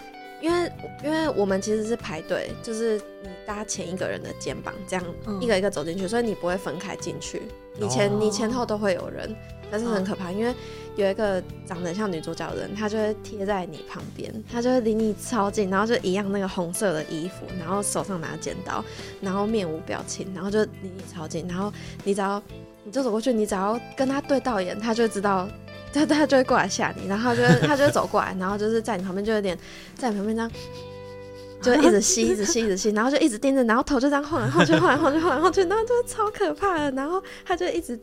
[0.41, 0.71] 因为
[1.03, 5.39] 因为我们其实是排队，就是你搭前一个人的肩膀，这样嗯。
[5.41, 7.41] 一个一个走进去，所以你不会分开进去，
[7.77, 8.17] 你前、哦。
[8.19, 9.33] 你前后都会有人，
[9.69, 10.53] 但是很可怕，因为
[10.95, 18.83] 有一个长得像女主角的人，他就会贴在你旁边，他就会离你超近，然后就一样那个红色的衣服，然后手上拿剪刀，
[19.21, 21.71] 然后面无表情，然后就离你超近，然后
[22.03, 22.41] 你只要
[22.83, 25.47] 你就走过去，你只要跟他对到眼，他就知道，
[25.93, 29.57] 他他就会过来吓你，然后他就会他就会走过来，然后就是在你旁边就有点
[29.95, 30.51] 在你旁边这样。
[31.61, 36.89] 就一直吸，一直吸，一直吸，然后就一直盯着，然后头就这样晃来晃去，晃来晃去，晃来晃去，然后就超可怕的。
[36.93, 37.99] 然后他就一直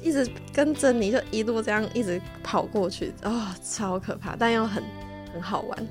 [0.00, 0.24] 一直
[0.54, 4.80] 跟着你，就一路这样一直跑过去，哦，超可怕，但又很
[5.34, 5.88] 很好玩，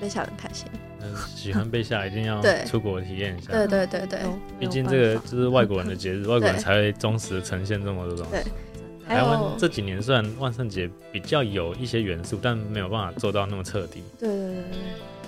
[0.00, 0.66] 被吓得很开心。
[1.00, 3.52] 嗯，喜欢被吓，一定要出国体验一下。
[3.52, 4.18] 对对对对，
[4.58, 8.42] 毕竟这个 就是外国人的节日，外国人才会忠实地呈现这么多东西对。
[9.08, 14.02] 还台湾有这几年虽然万圣节比较有一些元素，但没有办法做到那么彻底。
[14.18, 14.64] 对对对对，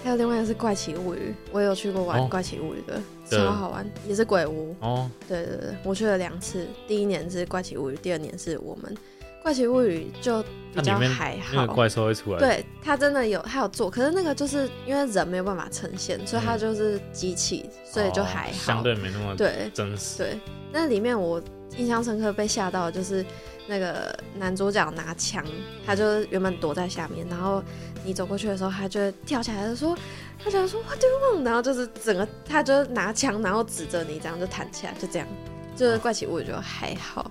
[0.04, 4.76] 还有另外一个是怪奇物语，我有去过玩哦怪奇物语的，对超好玩，也是鬼屋。
[4.80, 8.94] 哦，对对对，我去了两次，第一年是怪奇物语，第二年是我们
[9.42, 10.42] 怪奇物语就
[10.74, 11.54] 比较还好。
[11.54, 18.50] 那个怪兽会出来。，对它真的有，它有做，可是那个就是因为人没有办法呈现，所以它嗯就是机器，所以就还好。
[18.50, 20.18] 哦相对没那么对真实。
[20.18, 20.38] 对，
[20.70, 21.42] 那里面我
[21.76, 23.24] 印象深刻被吓到的就是
[23.70, 25.46] 那个男主角拿枪，
[25.87, 27.62] 他就原本躲在下面，然后
[28.04, 29.96] 你走过去的时候，他就跳起来就说，
[30.42, 31.44] 他就说 What do you want？
[31.44, 35.28] 然后就是整个他就拿枪，然后指着你，这样就弹起来，就这样，
[35.76, 37.30] 就是怪奇物语就还好，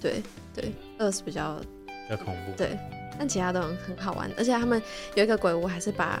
[0.00, 0.20] 对
[0.52, 2.52] 对，二是比较比较恐怖。
[2.56, 2.76] 对，
[3.16, 4.82] 但其他都很很好玩，而且他们
[5.14, 6.20] 有一个鬼屋，还是把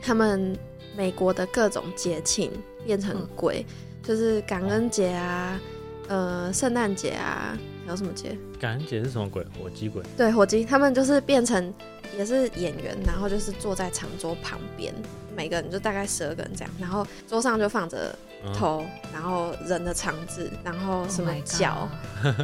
[0.00, 0.56] 他们
[0.96, 2.52] 美国的各种节庆
[2.86, 3.66] 变成鬼，
[4.04, 5.60] 就是感恩节啊，
[6.06, 8.38] 呃圣诞节啊，还有什么节？
[8.58, 9.44] 感恩节是什么鬼？
[9.58, 10.02] 火鸡鬼？
[10.16, 11.72] 对，火鸡他们就是变成
[12.16, 14.92] 也是演员，然后就是坐在长桌旁边，
[15.36, 21.88] 每个人就大概十二个人这样，然后桌上就放着嗯头，然后人的肠子，然后 Oh 什么脚，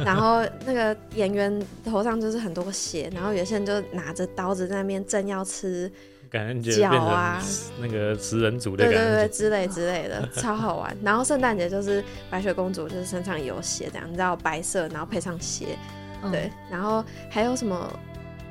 [0.05, 5.91] 然后那个演员头上就是很多血，然后有些人就拿着刀子在那边正要吃，
[6.29, 10.95] 感恩节脚变啊成那个食人族的对对对之类之类的，超好玩。
[11.01, 15.77] 然后圣诞节就是白雪公主，就是身上有血这样，你知道白色，然后配上血，
[16.31, 17.99] 对，然后还有什么？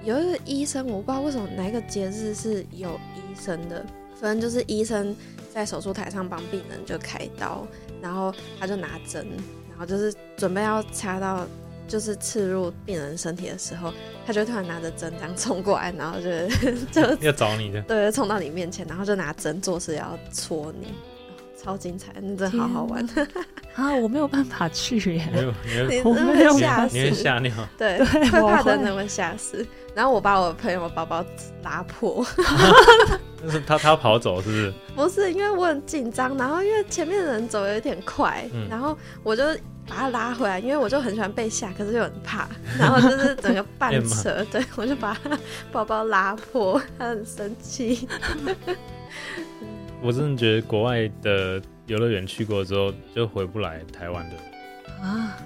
[0.03, 3.83] 有一个医生，我不知道为什么哪一个节日是有医生的，
[4.21, 5.17] 反正就是医生
[5.51, 7.67] 在手术台上帮病人就开刀，
[8.03, 9.27] 然后他就拿针，
[9.71, 11.47] 然后就是准备要插到
[11.89, 13.95] 就是刺入病人身体的时候，
[14.27, 16.31] 他就突然拿着针这样冲过来，然后就
[16.93, 17.81] 就要找你的。
[17.83, 20.89] 对冲到你面前，然后就拿针做事要戳你，
[21.65, 23.09] 超精彩，那真的好好玩，
[23.75, 25.29] 啊，我没有办法去你耶。
[25.33, 25.41] 没
[25.97, 26.99] 有的会吓死。
[26.99, 29.67] 你，会吓尿，对，对会怕的人会吓死。
[29.95, 31.25] 然后我把我朋友的包包
[31.63, 32.25] 拉破，
[33.41, 34.73] 但是他他跑走是不是？
[34.95, 38.69] 不是因为我很紧张，然后因为前面的人走有点快，嗯。
[38.69, 39.43] 然后我就
[39.89, 42.47] 把他拉回来，因为我就很喜欢被吓，可是又很怕，
[42.79, 45.39] 然后就是整个半扯，对我就把他
[45.73, 48.07] 包包拉破，他很生气。
[50.05, 54.37] 我真的觉得国外的游乐园去过之后就回不来台湾的，
[55.03, 55.39] 啊，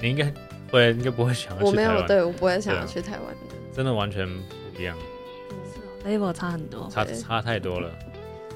[0.00, 0.32] 你应该
[0.70, 3.54] 会应该不会想要我没有，去台湾，对我不会想要去台湾的。
[3.74, 4.96] 真的完全不一样
[6.06, 6.88] ，level 差很多。
[6.90, 7.90] 差差太多了，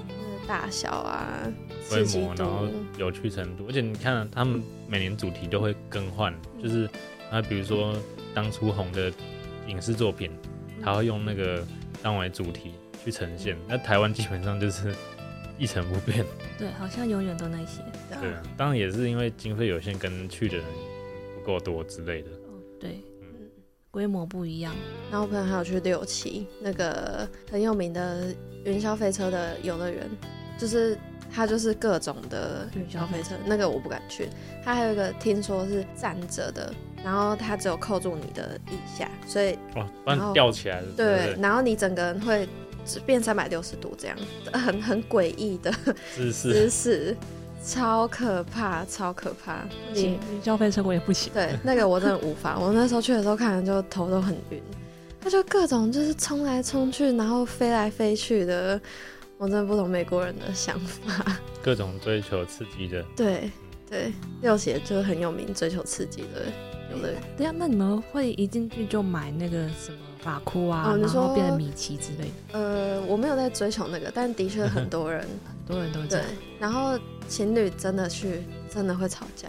[0.09, 1.29] 那个大小啊，
[1.91, 6.89] 规模，然后，有趣程度，而且你看他们每年主题都会更换，就是
[7.31, 7.95] 啊，比如说
[8.33, 9.13] 当初红的
[9.67, 10.31] 影视作品，
[10.83, 11.63] 他会用那个
[12.03, 12.73] 当为主题
[13.05, 14.95] 去呈现，那台湾基本上就是
[15.61, 16.25] 一成不变。
[16.59, 17.83] 对，好像永远都那些。
[18.09, 20.67] 对啊，当然也是因为经费有限，跟去的人
[21.37, 22.31] 不够多之类的。
[22.31, 23.49] 哦，对嗯，
[23.91, 24.75] 规模不一样。
[25.11, 30.09] 然后我朋友还有去六期那个很有名的云霄飞车的游乐园，
[30.59, 30.99] 就是
[31.31, 34.29] 它就是各种的云霄飞车，那个我不敢去。
[34.65, 36.73] 它还有一个听说是站着的，
[37.05, 42.49] 然后它只有扣住你的腋下，所以哇，不然然后吊起来对，然后你整个人会
[43.05, 44.17] 变三百六十度这样，
[44.53, 45.95] 很很诡异的对？
[46.17, 47.17] 姿势姿势，
[47.65, 49.65] 超可怕，超可怕。
[49.93, 51.33] 你你，云霄飞车我也不行。
[51.33, 52.59] 对，那个我真的无法。
[52.59, 54.63] 我那时候去的时候看了就头都很晕，
[55.21, 58.81] 他就各种就是冲来冲去，然后飞来飞去的，
[59.37, 61.37] 我真的不懂美国人的想法。
[61.63, 63.51] 各种追求刺激的，对
[63.89, 66.47] 对，六姐就是很有名，追求刺激的
[66.91, 67.23] 游乐园。
[67.37, 72.59] 对呀，那你们会一进去就买那个什么法哭啊，然后说变成米奇之类的？
[72.59, 75.21] 呃，我没有在追求那个，但的确很多人
[75.67, 76.27] 很多人都这样。，
[76.59, 79.49] 然后情侣真的去真的会吵架。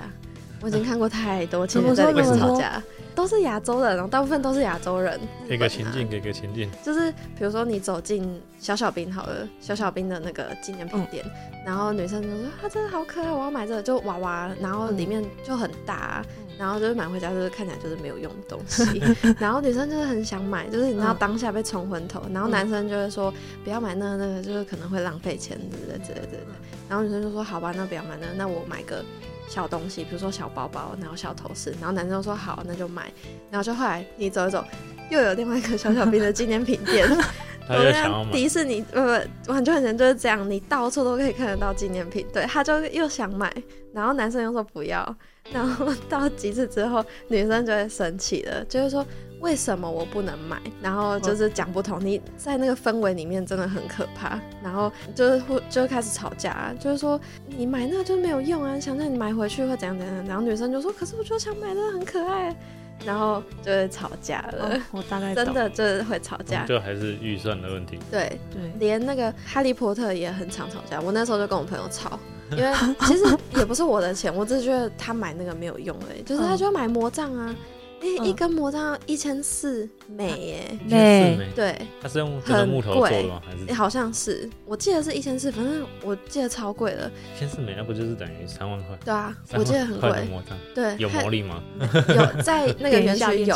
[0.61, 2.81] 我已经看过太多情侣在里面吵架，
[3.15, 5.19] 都是亚洲人哦，大部分都是亚洲人。
[5.47, 11.25] 给个情境，给个情境，就是比如说你走进小小兵好了，小小兵的那个纪念品店，
[11.65, 16.25] 然后女生就说啊，真的好可爱，我要买这个，就娃娃，然后里面就很大啊、
[16.59, 19.01] 然后就是买回家就是看起来就是没有用的东西，
[19.39, 26.53] 然后女生就是很想买，就是你知道嗯当下被冲昏头，然后嗯男生就会说不要买那个那个，就是可能会浪费钱之类之类之类的，
[26.87, 29.03] 然后女生就说好吧，那不要买那个，那我买个。
[29.51, 33.11] 小东西，比如说小包包，然后小头饰，然后男生说好，那就买，
[33.49, 34.63] 然后就后来你走一走，
[35.09, 37.05] 又有另外一个小小兵的纪念品店，
[37.67, 38.99] 他我跟就想要买，迪士尼，不
[39.45, 42.25] 不，很久以前就是这样，你到处都可以看得到纪念品。
[42.31, 43.53] 对，他就又想买，
[43.93, 45.15] 然后男生又说不要，
[45.51, 49.05] 然后到几次之后，女生就会生气了，就是说
[49.41, 50.61] 为什么我不能买？
[50.81, 62.55] 然后就是讲不通，你在那个氛围里面真的很可怕，然后就是会就开始吵架，就是说你买那个就没有用啊，想让你买回去会怎样怎样，然后女生就说可是我就想买那个很可爱，
[63.03, 66.63] 然后就会吵架了，哦，我大概懂真的就是会吵架。
[66.65, 67.97] 就还是预算的问题。
[68.11, 68.61] 对，对。
[68.77, 71.01] 连那个哈利波特也很常吵架。
[71.01, 72.19] 我那时候就跟我朋友吵，
[72.51, 77.55] 因为其实也不是我的钱，我只是觉得他买那个没有用而已，就是他就要买魔杖啊，
[78.01, 81.37] 一根魔杖一千四美耶，美。
[81.37, 83.41] 美，对，它是用真的木头做的吗？
[83.45, 83.65] 还是？
[83.67, 87.73] 诶好像是，我记得是一千四，反正我记得超贵的，千四美？
[87.77, 88.97] 那不就是等于三万块？
[89.05, 90.57] 对啊，我记得很贵，魔杖。
[90.73, 91.61] 对，有魔力吗？
[91.79, 93.55] 有在那个 园区有，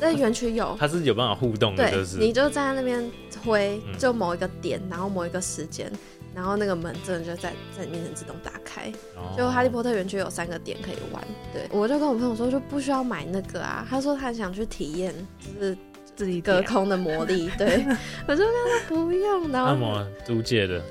[0.00, 0.76] 在园区有。
[0.78, 2.16] 它是有办法互动的，就对，是。
[2.18, 3.10] 你就站在那边
[3.44, 3.98] 挥，嗯。
[3.98, 5.90] 就某一个点，然后某一个时间，
[6.34, 8.90] 然后那个门真的就在在你面前自动打开。
[9.16, 9.34] 哦。
[9.36, 11.22] 就哈利波特园区有三个点可以玩，
[11.52, 11.68] 对。
[11.70, 15.76] 我就跟我朋友说就不需要买那个啊，他说他很想去体验就是
[16.16, 17.84] 自己隔空的魔力， 对。
[18.26, 20.82] 我就跟他说不用，然后按摩租借的，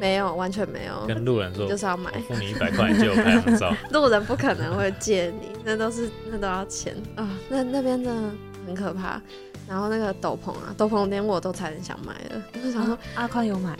[0.00, 2.10] 没有，完全没有，跟路人说，就是要买。
[2.14, 2.20] 我。
[2.20, 3.74] 付你一百块，你就有拍张照。
[3.90, 6.94] 路人不可能会借你，那都是那都要钱。
[7.16, 8.30] 啊、那那边真的
[8.66, 9.20] 很可怕。
[9.66, 13.74] 然后那个斗篷啊，斗篷连我都差点想买了，我就想说，阿宽有买，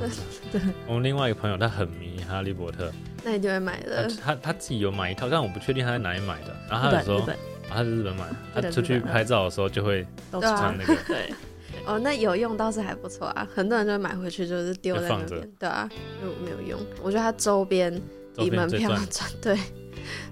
[0.00, 0.10] 哦
[0.86, 2.92] 我们另外一个朋友他很迷哈利波特，
[3.24, 4.08] 那你就会买他的。
[4.22, 6.56] 他他自己有买一套，但我不确定他在哪里买的。
[6.70, 7.28] 然后他有说，
[7.68, 8.24] 他在日本买
[8.54, 10.94] 的，他出去拍照的时候就会都对啊穿那个。
[11.06, 11.32] 对，
[11.86, 15.88] 哦，那有用倒是还不错啊，很多人就会买回去，就是丢在那边，对啊，
[16.22, 16.80] 就没有用。
[17.02, 17.92] 我觉得他周边
[18.34, 19.30] 周比门票赚。
[19.42, 19.58] 对，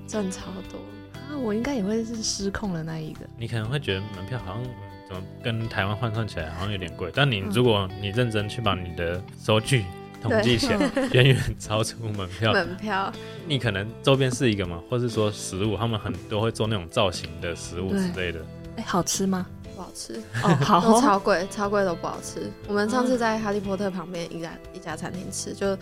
[0.07, 0.81] 赚超多。
[1.29, 3.21] 那，我应该也会是失控的那一个。
[3.39, 4.71] 你可能会觉得门票好像嗯
[5.09, 9.85] 怎么跟台湾换算起来好像有点贵，但你嗯如果你认真去把你的收据
[10.23, 12.53] 统计起来，嗯 远远超出门票。
[12.53, 13.13] 门票
[13.47, 18.41] 你可能周边是一个嘛，或是说食物，他们很多会做那种造型的食物之类的。
[18.77, 19.47] 哎，好吃吗？
[19.77, 22.51] 不好吃，哦，好哦，超贵，超贵都不好吃。
[22.67, 25.77] 我们上次在哈利波特旁边一家一家餐厅吃，就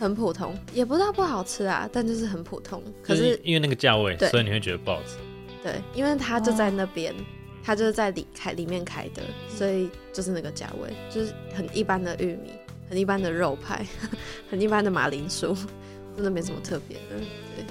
[0.00, 2.82] 很普通，也不知道不好吃啊，但就是很普通。
[3.02, 5.16] 可就是因为那个价位，所以你会觉得不好吃。
[5.62, 7.14] 对，因为它就哦在那边，
[7.62, 12.52] 它就是在里开里面开的，所以就是那个价位，就是很一般的玉米，
[12.88, 13.86] 很一般的肉派，
[14.50, 15.54] 很一般的马铃薯，
[16.16, 17.16] 真的没什么特别的。
[17.56, 17.64] 对，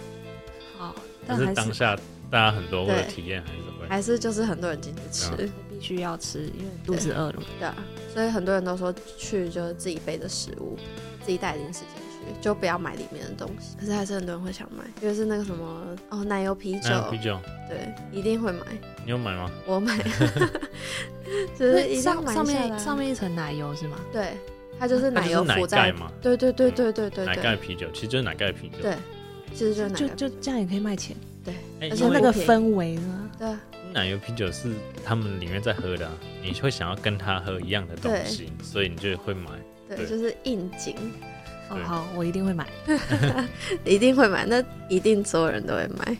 [0.77, 0.95] 好，
[1.27, 1.95] 但是是当下
[2.29, 3.87] 大家很多为了体验还是会。
[3.89, 7.47] 还是就是很多人进去吃，对必须要吃，因为肚子饿了嘛。
[7.57, 7.75] 对啊，
[8.13, 10.77] 所以很多人都说去就是自己备的食物，
[11.23, 12.08] 自己带零食进去，
[12.41, 13.75] 就不要买里面的东西。
[13.79, 16.89] 可是还是很多人会想买，因为是那个什么哦奶油啤酒。
[16.89, 17.39] 那，啤酒。
[17.69, 18.61] 对，一定会买，
[19.05, 19.51] 你有买吗？
[19.67, 19.97] 我买，
[21.57, 23.99] 就是一定要上上面上面一层奶油是吗？
[24.11, 24.33] 对，
[24.79, 27.25] 它就是奶油浮在盖嘛，对对对对对对。
[27.25, 28.77] 奶盖啤酒其实就是奶盖啤酒。
[28.81, 28.95] 对，
[29.53, 31.15] 其实就是奶就盖就这样也可以卖钱，
[31.45, 33.29] 对，哎，而且那个氛围呢？
[33.37, 33.61] 对啊。
[33.91, 34.71] 奶油啤酒是
[35.03, 36.13] 他们里面在喝的、啊，
[36.43, 39.49] 你会想要跟他喝一样的东西，所以你就会买。
[39.87, 40.05] 对，对。
[40.05, 41.38] 就是应景，对，
[41.69, 42.67] 哦好，我一定会买。
[43.85, 46.17] 一定会买，那一定所有人都会买。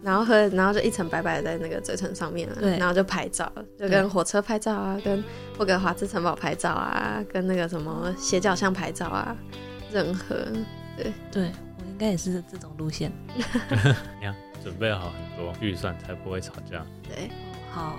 [0.00, 5.22] 然后喝，然后就一层白白的在那个嘴唇上面啊，对然后就拍照，就跟火车拍照啊，跟
[5.56, 9.36] 霍格华兹城堡拍照啊，跟那个什么斜角巷拍照啊，
[9.90, 10.36] 任何
[10.96, 11.42] 对对
[11.78, 13.12] 我应该也是这种路线。
[14.20, 14.32] 你要
[14.62, 16.86] 准备好很多预算，才不会吵架。
[17.02, 17.28] 对，
[17.72, 17.98] 好。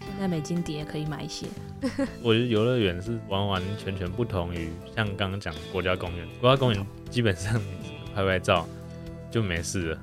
[0.00, 1.46] 现在美金碟可以买一些。
[2.22, 7.60] 我觉得游乐园是完完全全不同于像刚刚讲国家公园，国家公园基本上
[8.14, 8.66] 拍拍照
[9.30, 9.98] 就没事了，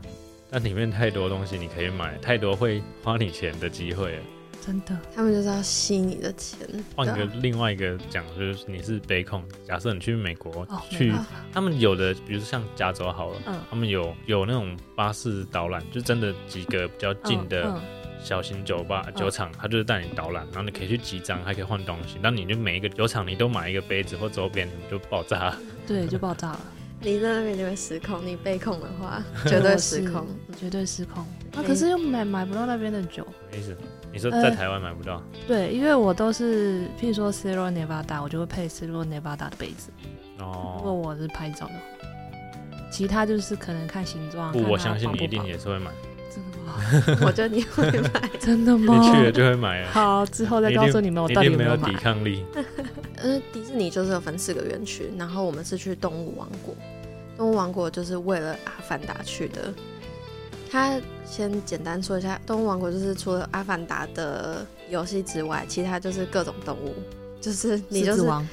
[0.49, 4.21] 但里面太多东西你可以买，太多会花你钱的机会了。
[4.65, 6.59] 真的，他们就是要吸你的钱。
[6.93, 11.13] 换个另外一个讲，就是你是北控，假设你去美国、哦去
[11.53, 17.81] 他们有的，比如说像加州好了，嗯他们有有那种巴士导览，就真的几个比较近的嗯
[18.23, 22.17] 小型酒吧、嗯酒厂，他就是带你导览，然后你可以去集章，还可以换东西。
[22.21, 25.57] 那你就每一个酒厂你都买一个杯子或周边，你就爆炸了。
[25.87, 26.59] 对，就爆炸了，
[27.01, 30.27] 你在那边就会失控，你被控的话 绝对失控。
[30.59, 31.23] 绝对失控。
[31.23, 33.25] 啊，可可是又买买不到那边的酒。
[33.51, 33.77] 什么意思？
[34.11, 35.21] 你说呃在台湾买不到？
[35.47, 39.91] 对，因为我都是，譬如说 Sierra Nevada，我就会配 Sierra Nevada 的杯子。
[40.39, 41.79] 哦如果哦，我是拍照的话，
[42.91, 44.51] 其他就是可能看形状。
[44.51, 45.91] 不，我相信你一定也是会买？
[47.25, 48.29] 我觉得你会买。
[48.39, 48.99] 真的吗？
[48.99, 49.89] 你去了就会买啊。
[49.91, 51.93] 好，之后再告诉你们我到底有没有抵。
[51.93, 52.45] 抗力。
[53.23, 56.75] 嗯，迪士尼就是有分四个园区，然后我们是去动物王国。
[57.35, 59.73] 动物王国就是为了阿凡达去的。
[60.69, 66.93] 他先简单说一下，动物王国就是除了阿凡达的游戏之外，其他就是各种动物，
[67.39, 68.47] 就是你就是狮子王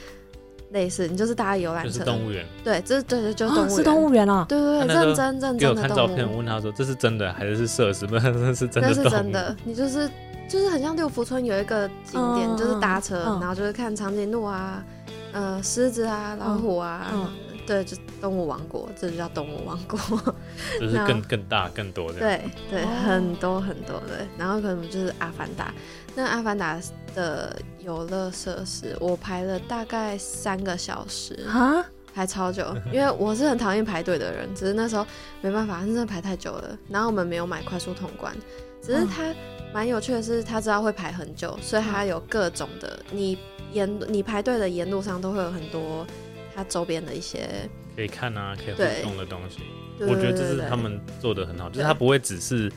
[0.75, 8.07] 类似，你就是搭游览车，就是动物园，对，这对对就是动物园，啊是动物园啊，对对对，认真认给我真的动看照片，我，问他说这是真的还是是设施？
[8.07, 8.95] 不是，这是真的那。
[8.95, 10.11] 是真的，你就是
[10.49, 14.85] 就是很像六福村有一个景点，嗯就是搭车，嗯然后就是看长颈鹿啊，
[15.33, 17.29] 呃，狮子啊，老虎啊，嗯
[17.67, 19.99] 对，就动物王国，这就叫动物王国。
[20.79, 22.19] 就是更更大更多的。
[22.19, 25.73] 对对，哦很多很多对，然后可能就是阿凡达。
[26.15, 26.81] 那阿凡达
[27.15, 31.85] 的游乐设施，我排了大概三个小时，啊，
[32.15, 35.05] 排超久，因为我是很讨厌排队的人，只是那时候
[35.41, 36.79] 没办法，真的排太久了。
[36.89, 38.33] 然后我们没有买快速通关，
[38.81, 39.35] 只是嗯它
[39.73, 43.37] 蛮有趣的是，他知道会排很久，所以它有各种的，你
[43.73, 46.07] 沿你排队的沿路上都会有很多
[46.55, 49.59] 它周边的一些，可以看啊，可以互动的东西。
[50.01, 52.71] 我觉得这是他们做的很好，就是对它不会只是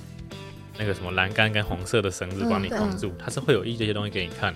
[0.77, 4.53] 那个什么栏杆跟红色的绳子嗯把你对绑住，它是会有一些东西给你看。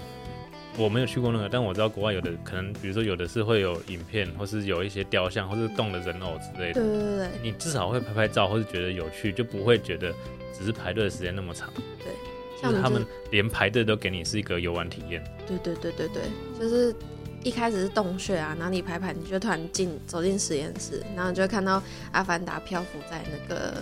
[0.77, 6.75] 我没有去过那个，但我知道国外有的可能，比如说有的是会有影片，或是有一些雕像，或是动的人偶之类的。
[6.75, 10.13] 对对对对你至少会拍拍照，或是觉得有趣，就不会觉得
[10.57, 11.69] 只是排队的时间那么长。
[11.99, 12.13] 对
[12.61, 15.21] 像就就是他们连排队都给你是一个游玩体验。
[15.45, 16.21] 对对对对对，
[16.57, 16.95] 就是
[17.43, 23.73] 一开始是洞穴啊，哪里排排，你就突然进走进实验室，然后你就会看到阿凡达漂浮在那个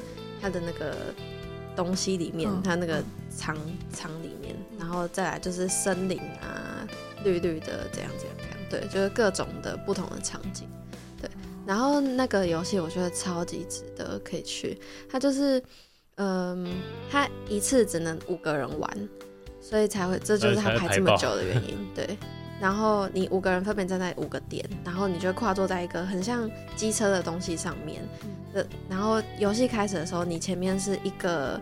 [0.41, 0.95] 他的那个
[1.84, 3.55] 东西里面，嗯他那个舱
[3.89, 6.86] 舱里面，然后再来就是森林啊，
[7.23, 10.67] 绿绿的这样这样这样，对，就是各种的不同的场景，
[11.21, 11.30] 对。
[11.65, 14.77] 然后那个游戏我觉得超级值得可以去，
[15.09, 15.63] 它就是，
[16.15, 16.67] 嗯，
[17.09, 19.09] 它一次只能五个人玩，
[19.61, 22.17] 所以才会，这就是它排这么久的原因，对。
[22.60, 28.01] 然后你五个人分别站在五个点，然后你就会跨坐在一个很像机车的东西上面。
[28.53, 31.62] 呃，然后游戏开始的时候，你前面是一个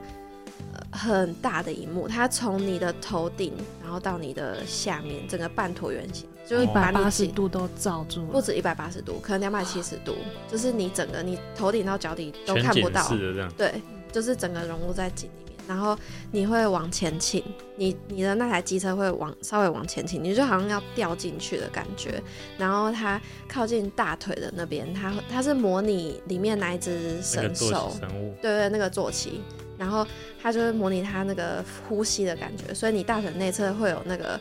[0.74, 10.16] 呃很大的荧幕，它从你的头顶，然后到你的下面，整个半椭圆形，就是一百八十度都罩住了，不止一百八十度，可能两百七十度，
[10.50, 13.82] 就是你整个你头顶到脚底都看不到，式的这样，对，
[14.12, 15.98] 就是整个融入在景里面，然后
[16.32, 17.44] 你会往前倾，
[17.76, 22.24] 你你的那台机车会往稍微往前倾，你就好像要掉进去的感觉。
[22.58, 27.98] 然后它靠近大腿的那边，它它是模拟里面那一只神坐兽
[28.42, 29.42] 对对，那个坐骑，
[29.78, 30.08] 然后
[30.42, 34.40] 它就是模拟它那个呼吸的感觉，所以你大腿内侧会有那个，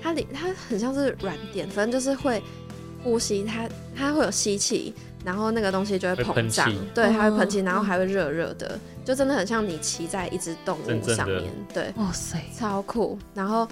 [0.00, 2.40] 它里它很像是软垫，反正就是会
[3.02, 4.94] 呼吸，它它会有吸气，
[5.24, 11.42] 然后那个东西就会会膨胀对，它会喷气，哦然后还会热热的，就真的很像你骑在一只动物上面，
[11.72, 13.18] 对，哇塞，超酷。
[13.34, 13.66] 然后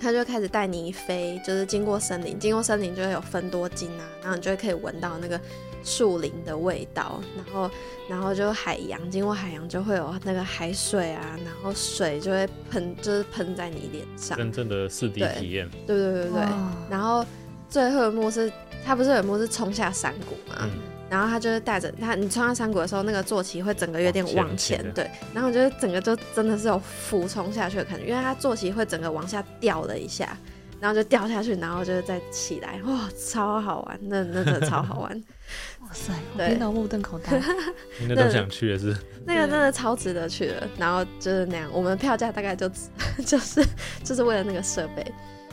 [0.00, 5.38] 他就开始带你飞，就是经过森林，经过森林就会有分多金啊，然后你就会可以闻到那个
[5.84, 7.70] 树林的味道，然后
[8.08, 16.42] 然后就海洋，经过海洋就会有那个海水啊，然后水就会喷，就是喷在你脸上，真正的四 D 对体验，对对对对对。
[16.88, 17.24] 然后
[17.68, 18.50] 最后一幕是，
[18.84, 20.70] 他不是有一幕是冲下山谷嘛，嗯，
[21.08, 30.36] 然后他就是带着他，你冲下山谷的时候，那个坐骑会整个有点往往前对，然后我觉得整个就真的是有俯冲下去的感觉，因为他坐骑会整个往下掉了一下，
[30.80, 35.24] 然后就掉下去，然后就是再起来，哇，超好玩，那那真的超好玩，
[35.82, 37.40] 哇塞，我对听到目瞪口呆。
[38.00, 40.66] 应该都想去也是， 那个真的超值得去的。
[40.78, 42.88] 然后就是那样，我们票价大概就只
[43.26, 43.64] 就是
[44.02, 45.04] 就是为了那个设备。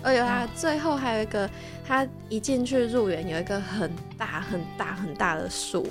[0.07, 1.49] 而且它最后还有一个，
[1.85, 5.85] 它一进去入园有一个很大很大很大的树，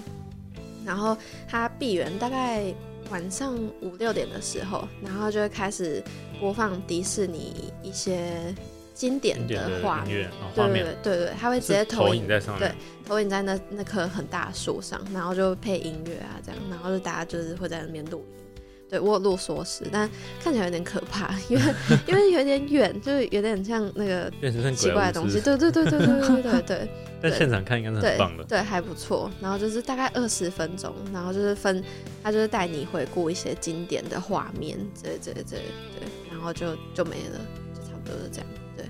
[0.87, 1.15] 然后
[1.47, 2.65] 它闭园大概
[3.11, 6.03] 晚上五六点的时候，然后就会开始
[6.41, 8.55] 播放迪士尼一些
[8.95, 10.27] 经典的的画面。
[10.55, 12.75] 对对对对对，它会直接投影影在上面，对
[13.07, 18.46] 投影在那那棵很大的树上，然后就配音乐啊，这样，然后就大家就是会在那边录音。
[18.89, 20.09] 对我有录缩时，但
[20.41, 21.75] 看起来有点可怕，因为
[22.07, 24.31] 因为有点远，就是有点像那个
[24.75, 25.41] 奇怪的东西。
[25.41, 26.89] 鬼对对对对对对对对
[27.31, 29.31] 在现场看应该是很对棒的，对，还不错。
[29.41, 31.83] 然后就是大概二十分钟，然后就是分，
[32.23, 37.41] 他就是带你回顾一些经典的画面，这这这对，然后就就没了，
[37.75, 38.47] 就差不多是这样。
[38.77, 38.85] 对，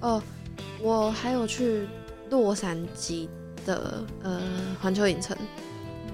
[0.00, 0.20] 哦，
[0.80, 1.86] 我还有去
[2.30, 3.28] 洛杉矶
[3.66, 4.40] 的呃
[4.80, 5.36] 环球影城，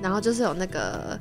[0.02, 1.18] 然后就是有那个，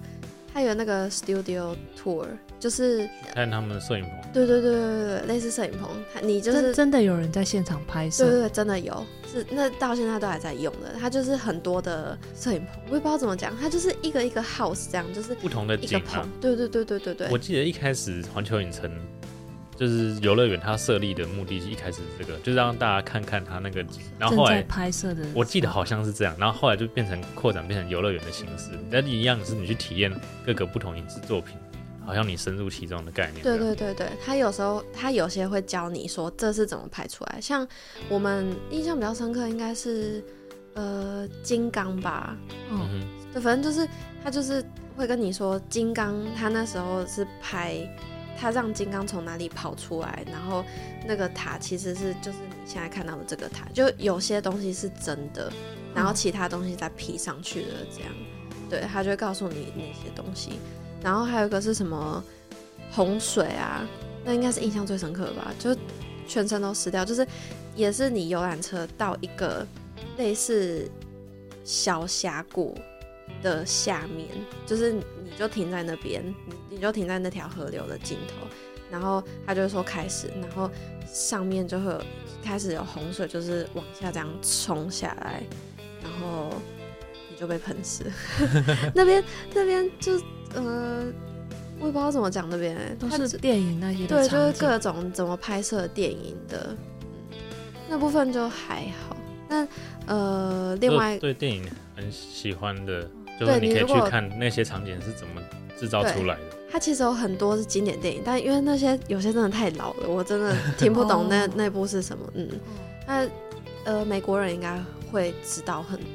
[0.54, 2.28] 它有那个 studio tour，
[2.60, 5.90] 就是看他们的摄影棚，对对对对对对，类似摄影棚，
[6.22, 10.94] 你就是真真的有人在现场拍摄，对对对，真的有，是那到现在都还在用的。
[11.00, 16.30] 它就是很多的摄影棚，我也不知道怎么讲，它就是一个一个 house 这样，就是不同的一个景啊棚。。
[16.40, 18.92] 对对对对对对我，记得一开始环球影城
[19.76, 30.14] 就是游乐园，它设立的目的一开始是这个，就是让大家看看它那个景，然后后来拍摄的，我记得好像是这样，然后后来就变成扩展变成游乐园的形式，但一样是你去体验
[30.46, 31.58] 各个不同影视作品，
[32.06, 33.44] 好像你深入其中的概念。
[33.44, 37.68] 对对对对，他有时候他有些会教你说这是怎么拍出来，像
[38.10, 40.24] 我们印象比较深刻应该是
[40.76, 42.38] 呃金刚吧，
[42.72, 43.08] 嗯
[43.42, 43.88] 反正就是
[44.24, 44.64] 他就是
[44.96, 47.76] 会跟你说，金刚他那时候是拍，
[48.38, 50.64] 他让金刚从哪里跑出来，然后
[51.06, 55.52] 那个塔其实是就是你现在看到的这个塔，就有些东西是真的，
[55.94, 58.12] 然后其他东西再 P 上去的，这样，
[58.70, 60.60] 对他就会告诉你那些东西，
[61.02, 62.24] 然后还有一个是什么
[62.92, 63.88] 洪水啊，
[64.26, 65.76] 那应该是印象最深刻的吧，就
[66.28, 67.26] 全程都湿掉，就是
[67.76, 69.66] 也是你游览车到一个
[70.18, 70.90] 类似
[71.64, 72.78] 小峡谷
[73.42, 74.28] 的下面，
[74.66, 74.96] 就是
[75.34, 78.48] 你就停在那边，你你就停在那条河流的尽头，
[78.92, 80.70] 然后他就说开始，然后
[81.12, 82.02] 上面就会有
[82.44, 85.42] 开始有洪水，就是往下这样冲下来，
[86.04, 86.54] 然后
[87.32, 88.06] 你就被喷死。
[88.94, 89.24] 那边
[89.56, 90.14] 那边就
[90.54, 91.12] 呃，
[91.80, 96.78] 我也不知道怎么讲那边、欸，都是电影那些对，就是各种怎么拍摄电影的，
[97.32, 97.38] 嗯，
[97.90, 99.18] 那部分就还好。
[99.50, 99.68] 但
[100.06, 103.10] 呃，另外对电影很喜欢的，
[103.40, 105.42] 就对是你可以去看那些场景是怎么
[105.80, 106.42] 制造出来的。
[106.72, 112.28] 它其实有很多是经典电影，但因为那些有些真的太老了，我真的 听不懂那、哦那部是什么。
[112.34, 112.50] 嗯，
[113.08, 113.28] 那
[113.84, 114.82] 呃美国人应该
[115.12, 116.08] 会知道很多。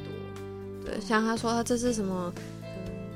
[0.85, 2.33] 对，像他说他这是什么，
[2.65, 2.69] 嗯，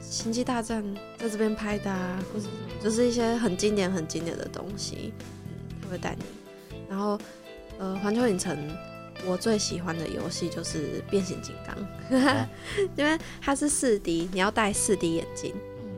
[0.05, 0.85] 《星际大战》
[1.19, 5.13] 在这边拍的啊，或者什么，就是一些很经典、很经典的东西，
[5.47, 5.51] 嗯，
[5.83, 6.25] 他会带你。
[6.89, 7.19] 然后，
[7.79, 8.57] 呃，环球影城
[9.25, 11.77] 我最喜欢的游戏就是变形金刚，
[12.97, 15.55] 因为它是四 D，你要戴四 D 眼镜，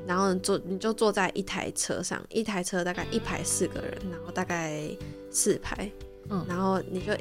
[0.06, 4.88] 然后你坐你就坐在一台车上，一台车大概一排四个人，然后大概
[5.30, 5.90] 四排，
[6.28, 6.44] 嗯。
[6.48, 7.12] 然后你就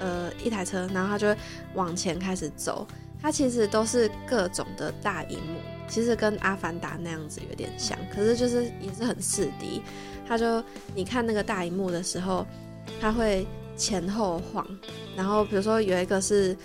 [0.00, 1.36] 呃一台车，然后它就会
[1.74, 2.86] 往前开始走，
[3.20, 9.80] 它其实都是各种的大荧幕，其实跟阿凡达那样子有点像，可是就是也是很四 D，
[10.26, 10.62] 它就
[10.94, 12.44] 你看那个大荧幕的时候，
[13.00, 13.46] 它会
[13.82, 14.64] 前后晃，
[15.16, 16.56] 然后比如说有一个是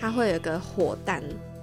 [0.00, 1.22] 它会有一个火弹，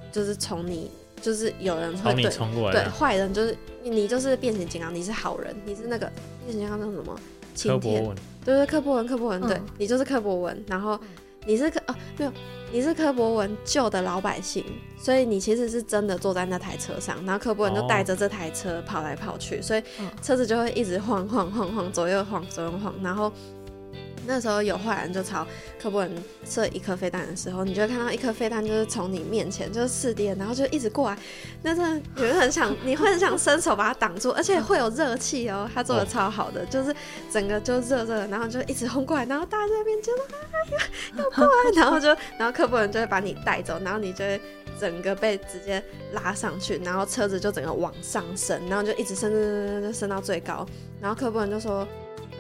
[0.10, 0.90] 就是从你
[1.22, 6.10] 就是有人会对对冲过来的，坏人就是你就是变形金刚，你是好人，你是那个
[6.46, 7.20] 变形金刚叫什么？
[7.54, 9.66] 晴天，柯博文，对对，柯博文，柯博文，对嗯。
[9.78, 10.98] 你就是柯博文，然后
[11.46, 12.32] 你是柯哦没有，
[12.72, 14.64] 你是柯博文救的老百姓，
[14.98, 20.10] 所以你其实是真的坐在那台车上，然后柯博文就哦带着这台车跑来跑去，所以嗯。
[20.22, 23.30] 车子就会一直晃晃晃晃，左右晃左右晃，然后。
[24.28, 25.46] 那时候有坏人就朝
[25.82, 26.12] 柯博文
[26.46, 31.18] 射一颗飞弹的时候，你就会看到一颗飞弹就是从你面前就是四 D，的然后就一直过来，
[31.64, 36.96] 那真的你会很想，你会很想伸手把它挡住，而且会有热气哦，他做的超好的，就是
[37.32, 40.38] 整个就热热，然后就一直轰过来，然后大家在那边就说啊
[41.18, 42.08] 要要过来，然后就
[42.38, 44.40] 然后柯博文就会把你带走，然后你就会
[44.80, 50.66] 整个被直接拉上去，然后车子就整个往上升，然后就一直升升升升升升到最高，
[51.02, 51.88] 然后柯博文就说。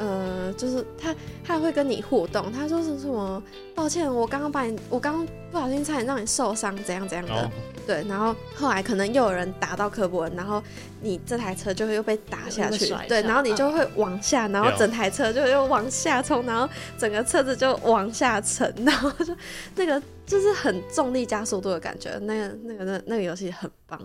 [0.01, 2.51] 呃，就是他，他会跟你互动。
[2.51, 3.41] 他说是什么？
[3.75, 7.51] 抱歉，我刚刚把你，我刚刚不小心差点让你受伤，怎样怎样的。
[7.85, 10.61] 对，然后后来可能又有人打到柯博文，然后
[11.01, 19.35] 你这台车就会又被打下去对，然后你就会往下，然后整台车就又往下冲，然后整个车子就往下沉，然后就
[19.75, 24.01] 那个就是很重力加速度的感觉，那个那个那那个游戏很棒。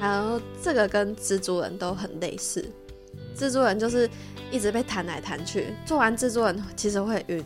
[0.00, 2.64] 然后这个跟蜘蛛人都很类似，
[3.36, 4.08] 蜘蛛人就是
[4.50, 7.44] 一直被弹来弹去，做完蜘蛛人其实会晕，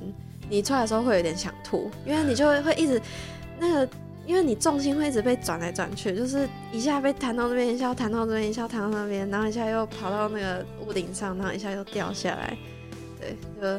[0.48, 3.00] 你出来的时候会有点想吐，因为你就会一直
[3.58, 3.88] 那个，
[4.26, 12.56] 因为你重心会一直被转来转去，就是一下被弹到这边，一下弹到这边，一下弹到那边，然后一下又跑到那个屋顶上，然后一下又掉下来，
[13.18, 13.78] 对，就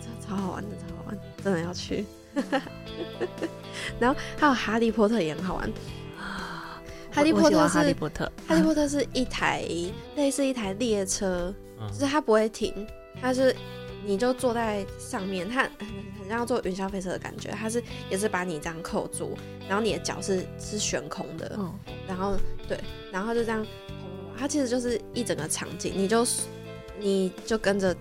[0.00, 2.04] 超超好玩的，超好玩，真的要去。
[4.00, 5.70] 然后还有哈利波特也很好玩，
[7.14, 9.64] 哈利波特哈利是波特，哈利波特 是一台
[10.16, 11.88] 类似一台列车，嗯。
[11.92, 12.86] 就是它不会停，
[13.20, 13.54] 它是
[14.04, 15.70] 你就坐在上面，它很
[16.20, 19.36] 很像坐云霄飞车的感觉，它是也是把你这样扣住，
[19.68, 21.72] 然后你的脚是是悬空的，嗯，
[22.08, 22.34] 然后
[22.66, 22.78] 对，
[23.12, 23.64] 然后就这样，
[24.36, 26.26] 它其实就是一整个场景，你就
[26.98, 27.94] 你就跟着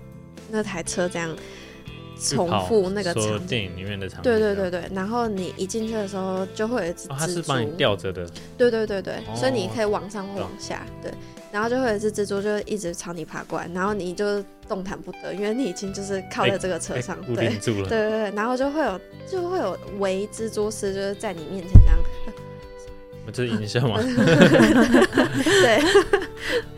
[0.49, 1.35] 那台车这样
[2.19, 3.47] 重复那个场景。
[3.47, 11.11] 电影里面的场景，对对对，对，然后你一进去的时候就会有一只哦，他蜘是帮你蛛，吊着的，对对对对，所以你哦可以往上或往下，对，
[11.51, 17.49] 然后就会有一只蜘蛛就一直朝你爬过来，然后你就动弹不得，因为你已经就是靠在这个车被上，固对。
[17.49, 18.99] 对对对，然后就会有
[19.29, 21.97] 就会有围蜘蛛丝就是在你面前这样，
[23.33, 23.99] 这是音效吗？
[25.43, 25.79] 对，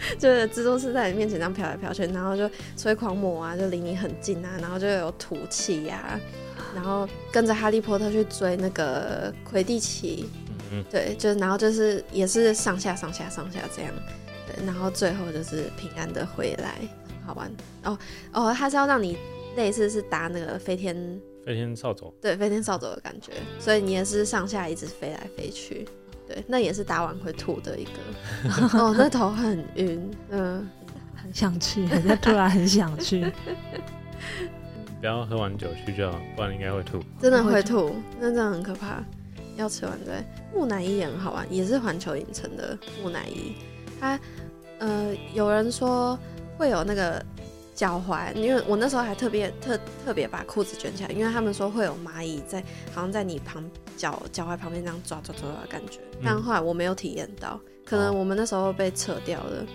[0.19, 6.19] 就是蜘蛛丝在你面前这样飘来飘去，然后就吹狂魔啊，就离你很近啊，然后就有吐气呀、
[6.73, 10.29] 然后跟着哈利波特去追那个魁地奇，
[10.71, 13.91] 嗯，对，就是然后就是也是上下上下上下这样，
[14.47, 16.75] 对，然后最后就是平安的回来，
[17.25, 17.51] 好玩。
[17.83, 17.97] 哦
[18.33, 19.17] 哦，他是要让你
[19.55, 20.95] 类似是搭那个飞天
[21.45, 25.87] 飞天扫帚，对飞天扫帚的感觉，所以你也是上下一直飞来飞去，
[26.35, 27.91] 对，那也是打完会吐的一个，
[28.77, 30.67] 哦，那头很晕，嗯，
[31.15, 33.25] 很想去，好像突然很想去。
[34.99, 37.01] 不要喝完酒去就好，不然应该会吐。
[37.21, 39.01] 真的会会吐，那真的很可怕。
[39.55, 40.21] 要吃完对，
[40.53, 43.53] 木乃伊也很好玩，也是环球影城的木乃伊。
[44.01, 44.19] 它
[44.79, 46.19] 呃，有人说
[46.57, 47.23] 会有那个
[47.75, 52.61] 脚踝，因为我那时候还特别特特别把裤子卷起来，因为他们说会有蚂蚁在，
[52.93, 53.63] 好像在你旁
[53.97, 55.99] 脚脚踝旁边这样抓抓抓抓的感觉。
[56.23, 59.65] 但后来我没有体验到，可能哦我们那时候被扯掉了。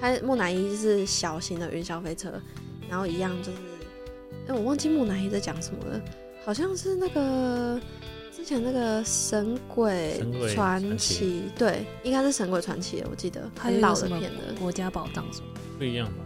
[0.00, 2.32] 它木乃伊是小型的云霄飞车，
[2.88, 3.58] 然后一样就是，
[4.48, 6.00] 哎、我忘记木乃伊在讲什么了，
[6.44, 7.80] 好像是那个
[8.34, 10.18] 之前那个神鬼
[10.54, 15.46] 传传奇奇，对，应该是神鬼传奇的，我记得很老的片的，国家宝藏什么？
[15.78, 16.24] 不一样吧？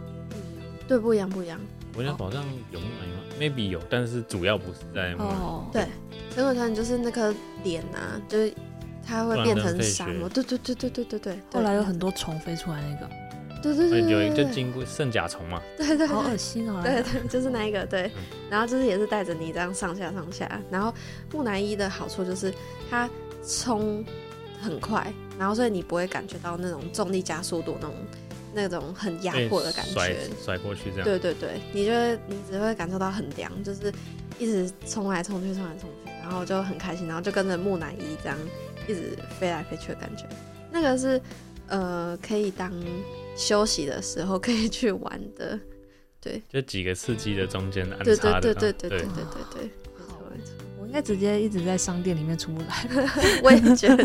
[0.89, 1.59] 对，不一样不一样。
[1.95, 5.33] 我想宝藏有木乃伊吗？maybe 有，但是主要不是在木乃伊。
[5.35, 5.85] 哦，对
[6.33, 7.33] 神鬼传奇就是那颗
[7.63, 8.51] 脸啊，就是
[9.05, 11.39] 它会变成沙漠，对对对对对对对。
[11.53, 13.09] 后来有很多虫飞出来那个，
[13.61, 16.81] 对对对，有一就对经过圣甲虫嘛，对对好恶心哦！
[16.83, 20.91] 对对，就是那一个对嗯，然后就是也是带着你这样上下上下，然后
[21.31, 22.51] 木乃伊的好处就是
[22.89, 23.07] 它
[23.45, 24.03] 冲
[24.59, 27.95] 很快，然后所以你不会感觉到那种重力加速度那种
[28.53, 30.17] 那种很压迫的感觉。
[30.43, 31.03] 甩过去这样。
[31.03, 33.91] 对对对，你就会你只会感受到很凉，就是
[34.37, 38.37] 一直冲来冲去，冲来冲去，然后就很开心，然后就跟着木乃伊这样
[38.87, 40.25] 一直飞来飞去的感觉。
[40.71, 41.21] 那个是
[41.67, 42.71] 呃可以当
[43.35, 45.59] 休息的时候可以去玩的，
[46.21, 49.69] 对就几个刺激的中间安对插的啊，对对对对对对对
[50.89, 52.67] 应该直接一直在商店里面出不来。
[53.43, 54.03] 我也觉得，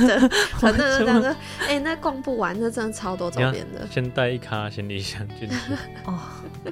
[0.53, 1.35] 很多人讲说，
[1.67, 5.57] 哎、那逛不完，那真的超多周边的，先带一卡行李箱进去，
[6.05, 6.21] 哦，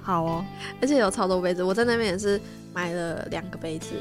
[0.03, 0.45] 好哦，
[0.83, 1.63] 而且有超多杯子。
[1.63, 2.39] 我在那边也是
[2.75, 3.95] 买了两个杯子，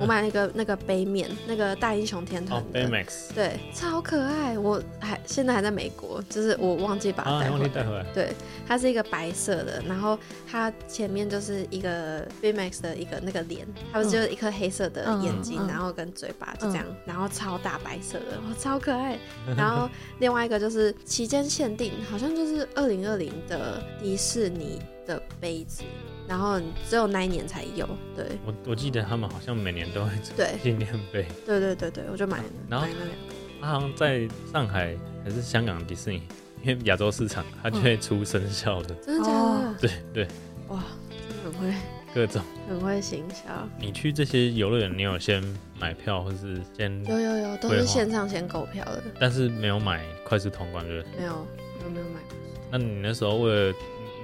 [0.00, 4.58] 我买了一个那个杯面，那个大英雄天哦团的，，Baymax 对，超可爱。
[4.58, 7.60] 我还现在还在美国，就是我忘记把它啊，带回来。
[7.60, 8.32] 忘记带回来，对，
[8.66, 10.18] 它是一个白色的，然后
[10.50, 19.18] 它前面就是一个 Baymax 的一个那个脸，它不是就是一颗黑色的嗯眼睛，嗯然后跟嘴巴就这样，然后超大白色的，哇，超可爱。
[19.56, 19.88] 然后
[20.18, 25.82] 另外一个就是期间限定，好像就是二零二零的迪士尼的杯子，
[26.30, 27.84] 然后只有那一年才有。
[28.14, 33.34] 对我我记得他们好像每年都会出对纪念碑，对对对对，我就买了，然后买了两个。
[33.60, 36.22] 他好像在上海还是香港迪士尼，
[36.62, 39.34] 因为亚洲市场它就会出生肖的，真的假的？
[39.34, 40.28] 哦对对，
[40.68, 41.74] 哇，真的很会
[42.14, 42.42] 各种。
[42.68, 43.44] 很会行销。
[43.80, 45.42] 你去这些游乐园，你有先
[45.78, 51.18] 买票，或是先，有有有，都是线上先购票的，但是没有买快速通关，对不对？
[51.18, 51.32] 没有
[51.82, 52.20] 有没有买？
[52.70, 53.74] 那你那时候为了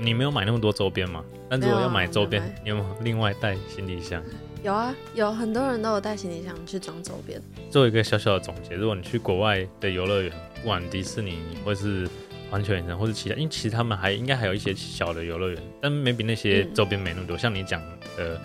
[0.01, 1.25] 你没有买那么多周边嘛？
[1.49, 4.23] 但如果要买周边你有没有另外带行李箱？
[4.63, 7.41] 有啊，有很多人都有带行李箱去装周边。
[7.71, 12.09] 做一个小小的总结，如果你去国外的游乐园，不管迪士尼或是
[12.51, 17.39] 环球影城或是其他，因为其实他们还应该还有一些小的游乐园，但 maybe 那些嗯周边没那么多。
[17.39, 17.81] 像你讲
[18.17, 18.41] 的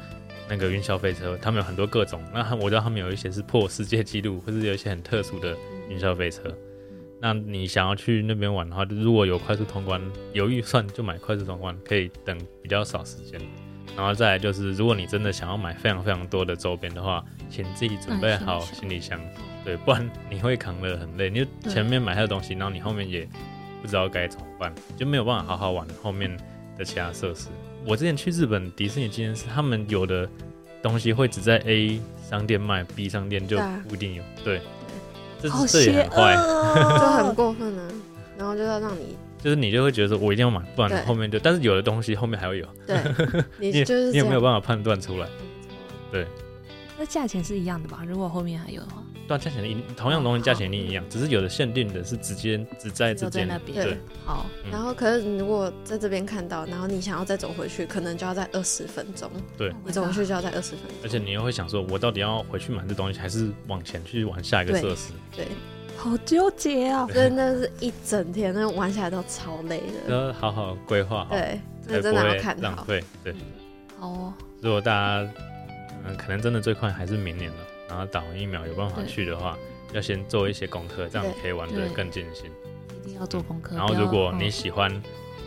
[0.47, 2.21] 那个云霄飞车，他们有很多各种。
[2.33, 5.55] 那我知道他们有一些是破世界纪录，或是有一些很特殊的
[5.89, 6.43] 云霄飞车。
[7.21, 10.01] 那你想要去那边玩的话，如果有快速通关，
[10.33, 13.39] 有预算就买快速通关，可以等比较少时间。
[13.95, 19.19] 然后再来就是，如果你真的想要买非常非常多的周边的话，请自己准备好行李箱，
[19.63, 21.29] 对，不然你会扛得很累。
[21.29, 23.27] 你就前面买他的东西，然后你后面也
[23.81, 26.35] 不知道该怎么办，就没有办法好好玩后面
[26.77, 27.49] 的其他设施。
[27.85, 30.27] 我之前去日本迪士尼纪念是，他们有的
[30.81, 34.23] 东西会只在 A 商店卖，B 商店就对啊不一定有。
[34.43, 34.61] 对，
[35.41, 36.35] 这好这也邪很坏。
[36.35, 37.87] 恶，就很过分啊。
[38.37, 42.97] 然后就要让你 就是你就会觉得说，我一定要买，不对然后面就，但是有的东西后面还会有，对，
[43.59, 44.47] 你你就是你有没有法？
[44.51, 45.27] 办法判断出来？
[46.11, 46.25] 对
[46.99, 48.03] 那价钱是一样的吧？
[48.07, 49.01] 如果后面还有的话，
[49.31, 59.29] 对啊，价钱一同样东西价钱一定一样，只是有的限定的是直接只在这边对对，好，嗯然后可是你如果在这边看到，然后你想要再走回去，可能就要在二十分钟。
[59.57, 60.97] 对，你走回去就要在二十分钟。
[61.03, 65.13] 而且你又会想说，我到底要回去买这东西，还是往前去玩下一个设施？
[65.35, 65.47] 对，
[65.97, 67.07] 好纠结啊！
[67.13, 70.13] 真的是一整天，那玩起来都超累的。
[70.13, 72.61] 要好好规划好，对，才不那真的要看好。
[72.61, 73.03] 浪费。
[73.23, 73.35] 对，
[73.99, 75.31] 好哦，如果大家
[76.05, 77.57] 嗯可能真的最快还是明年了，
[77.91, 79.57] 然后打完疫苗有办法去的话，
[79.91, 82.49] 要先做一些功课，这样对可以玩得更尽兴。
[83.03, 83.75] 一定要做功课。
[83.75, 84.89] 然后如果你嗯喜欢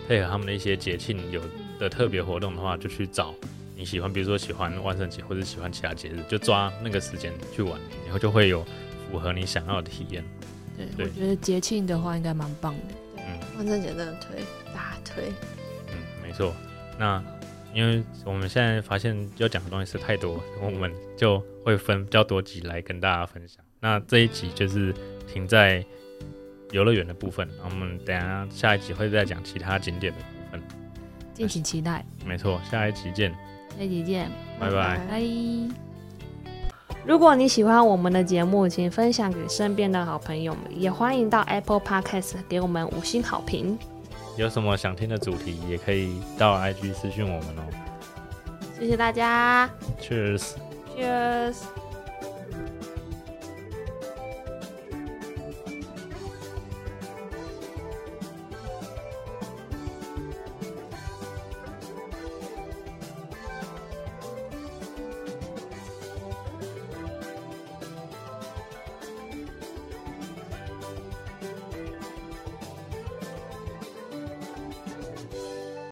[0.07, 1.41] 配合他们的一些节庆有
[1.79, 3.35] 的特别活动的话，就去找
[3.75, 8.63] 你喜欢，比如说喜欢万圣节或者喜欢其他节日，就抓那个时间去玩，然后就会有
[9.11, 10.23] 符合你想要的体验。
[10.77, 12.95] 对，对我觉得节庆的话应该蛮棒的。
[13.17, 14.43] 嗯万圣节真的推
[14.75, 15.33] 大推，
[15.89, 16.53] 嗯，没错。
[16.99, 17.23] 那
[17.75, 23.63] 因为我们现在发现要讲的东西是太多，我们就会分比较多集来跟大家分享。
[23.81, 24.95] 那这一集就是
[25.27, 25.85] 停在
[26.71, 30.63] 游乐园的部分，我们等一下下一集会再讲其他景点的部分。
[31.35, 33.33] 敬请期待，没错，下一集见，
[33.77, 34.99] 下一集见，拜拜。
[35.11, 35.23] 拜。
[37.05, 43.77] 如果你喜欢我们的节目，请分享给身边的好朋友们，也欢迎到 Apple Podcast 给我们五星好评。
[44.37, 47.63] 有什么想听的主题，也可以到 IG 私讯我们哦。
[48.79, 49.71] 谢谢大家
[50.01, 50.53] Cheers。
[50.97, 51.57] ，Cheers。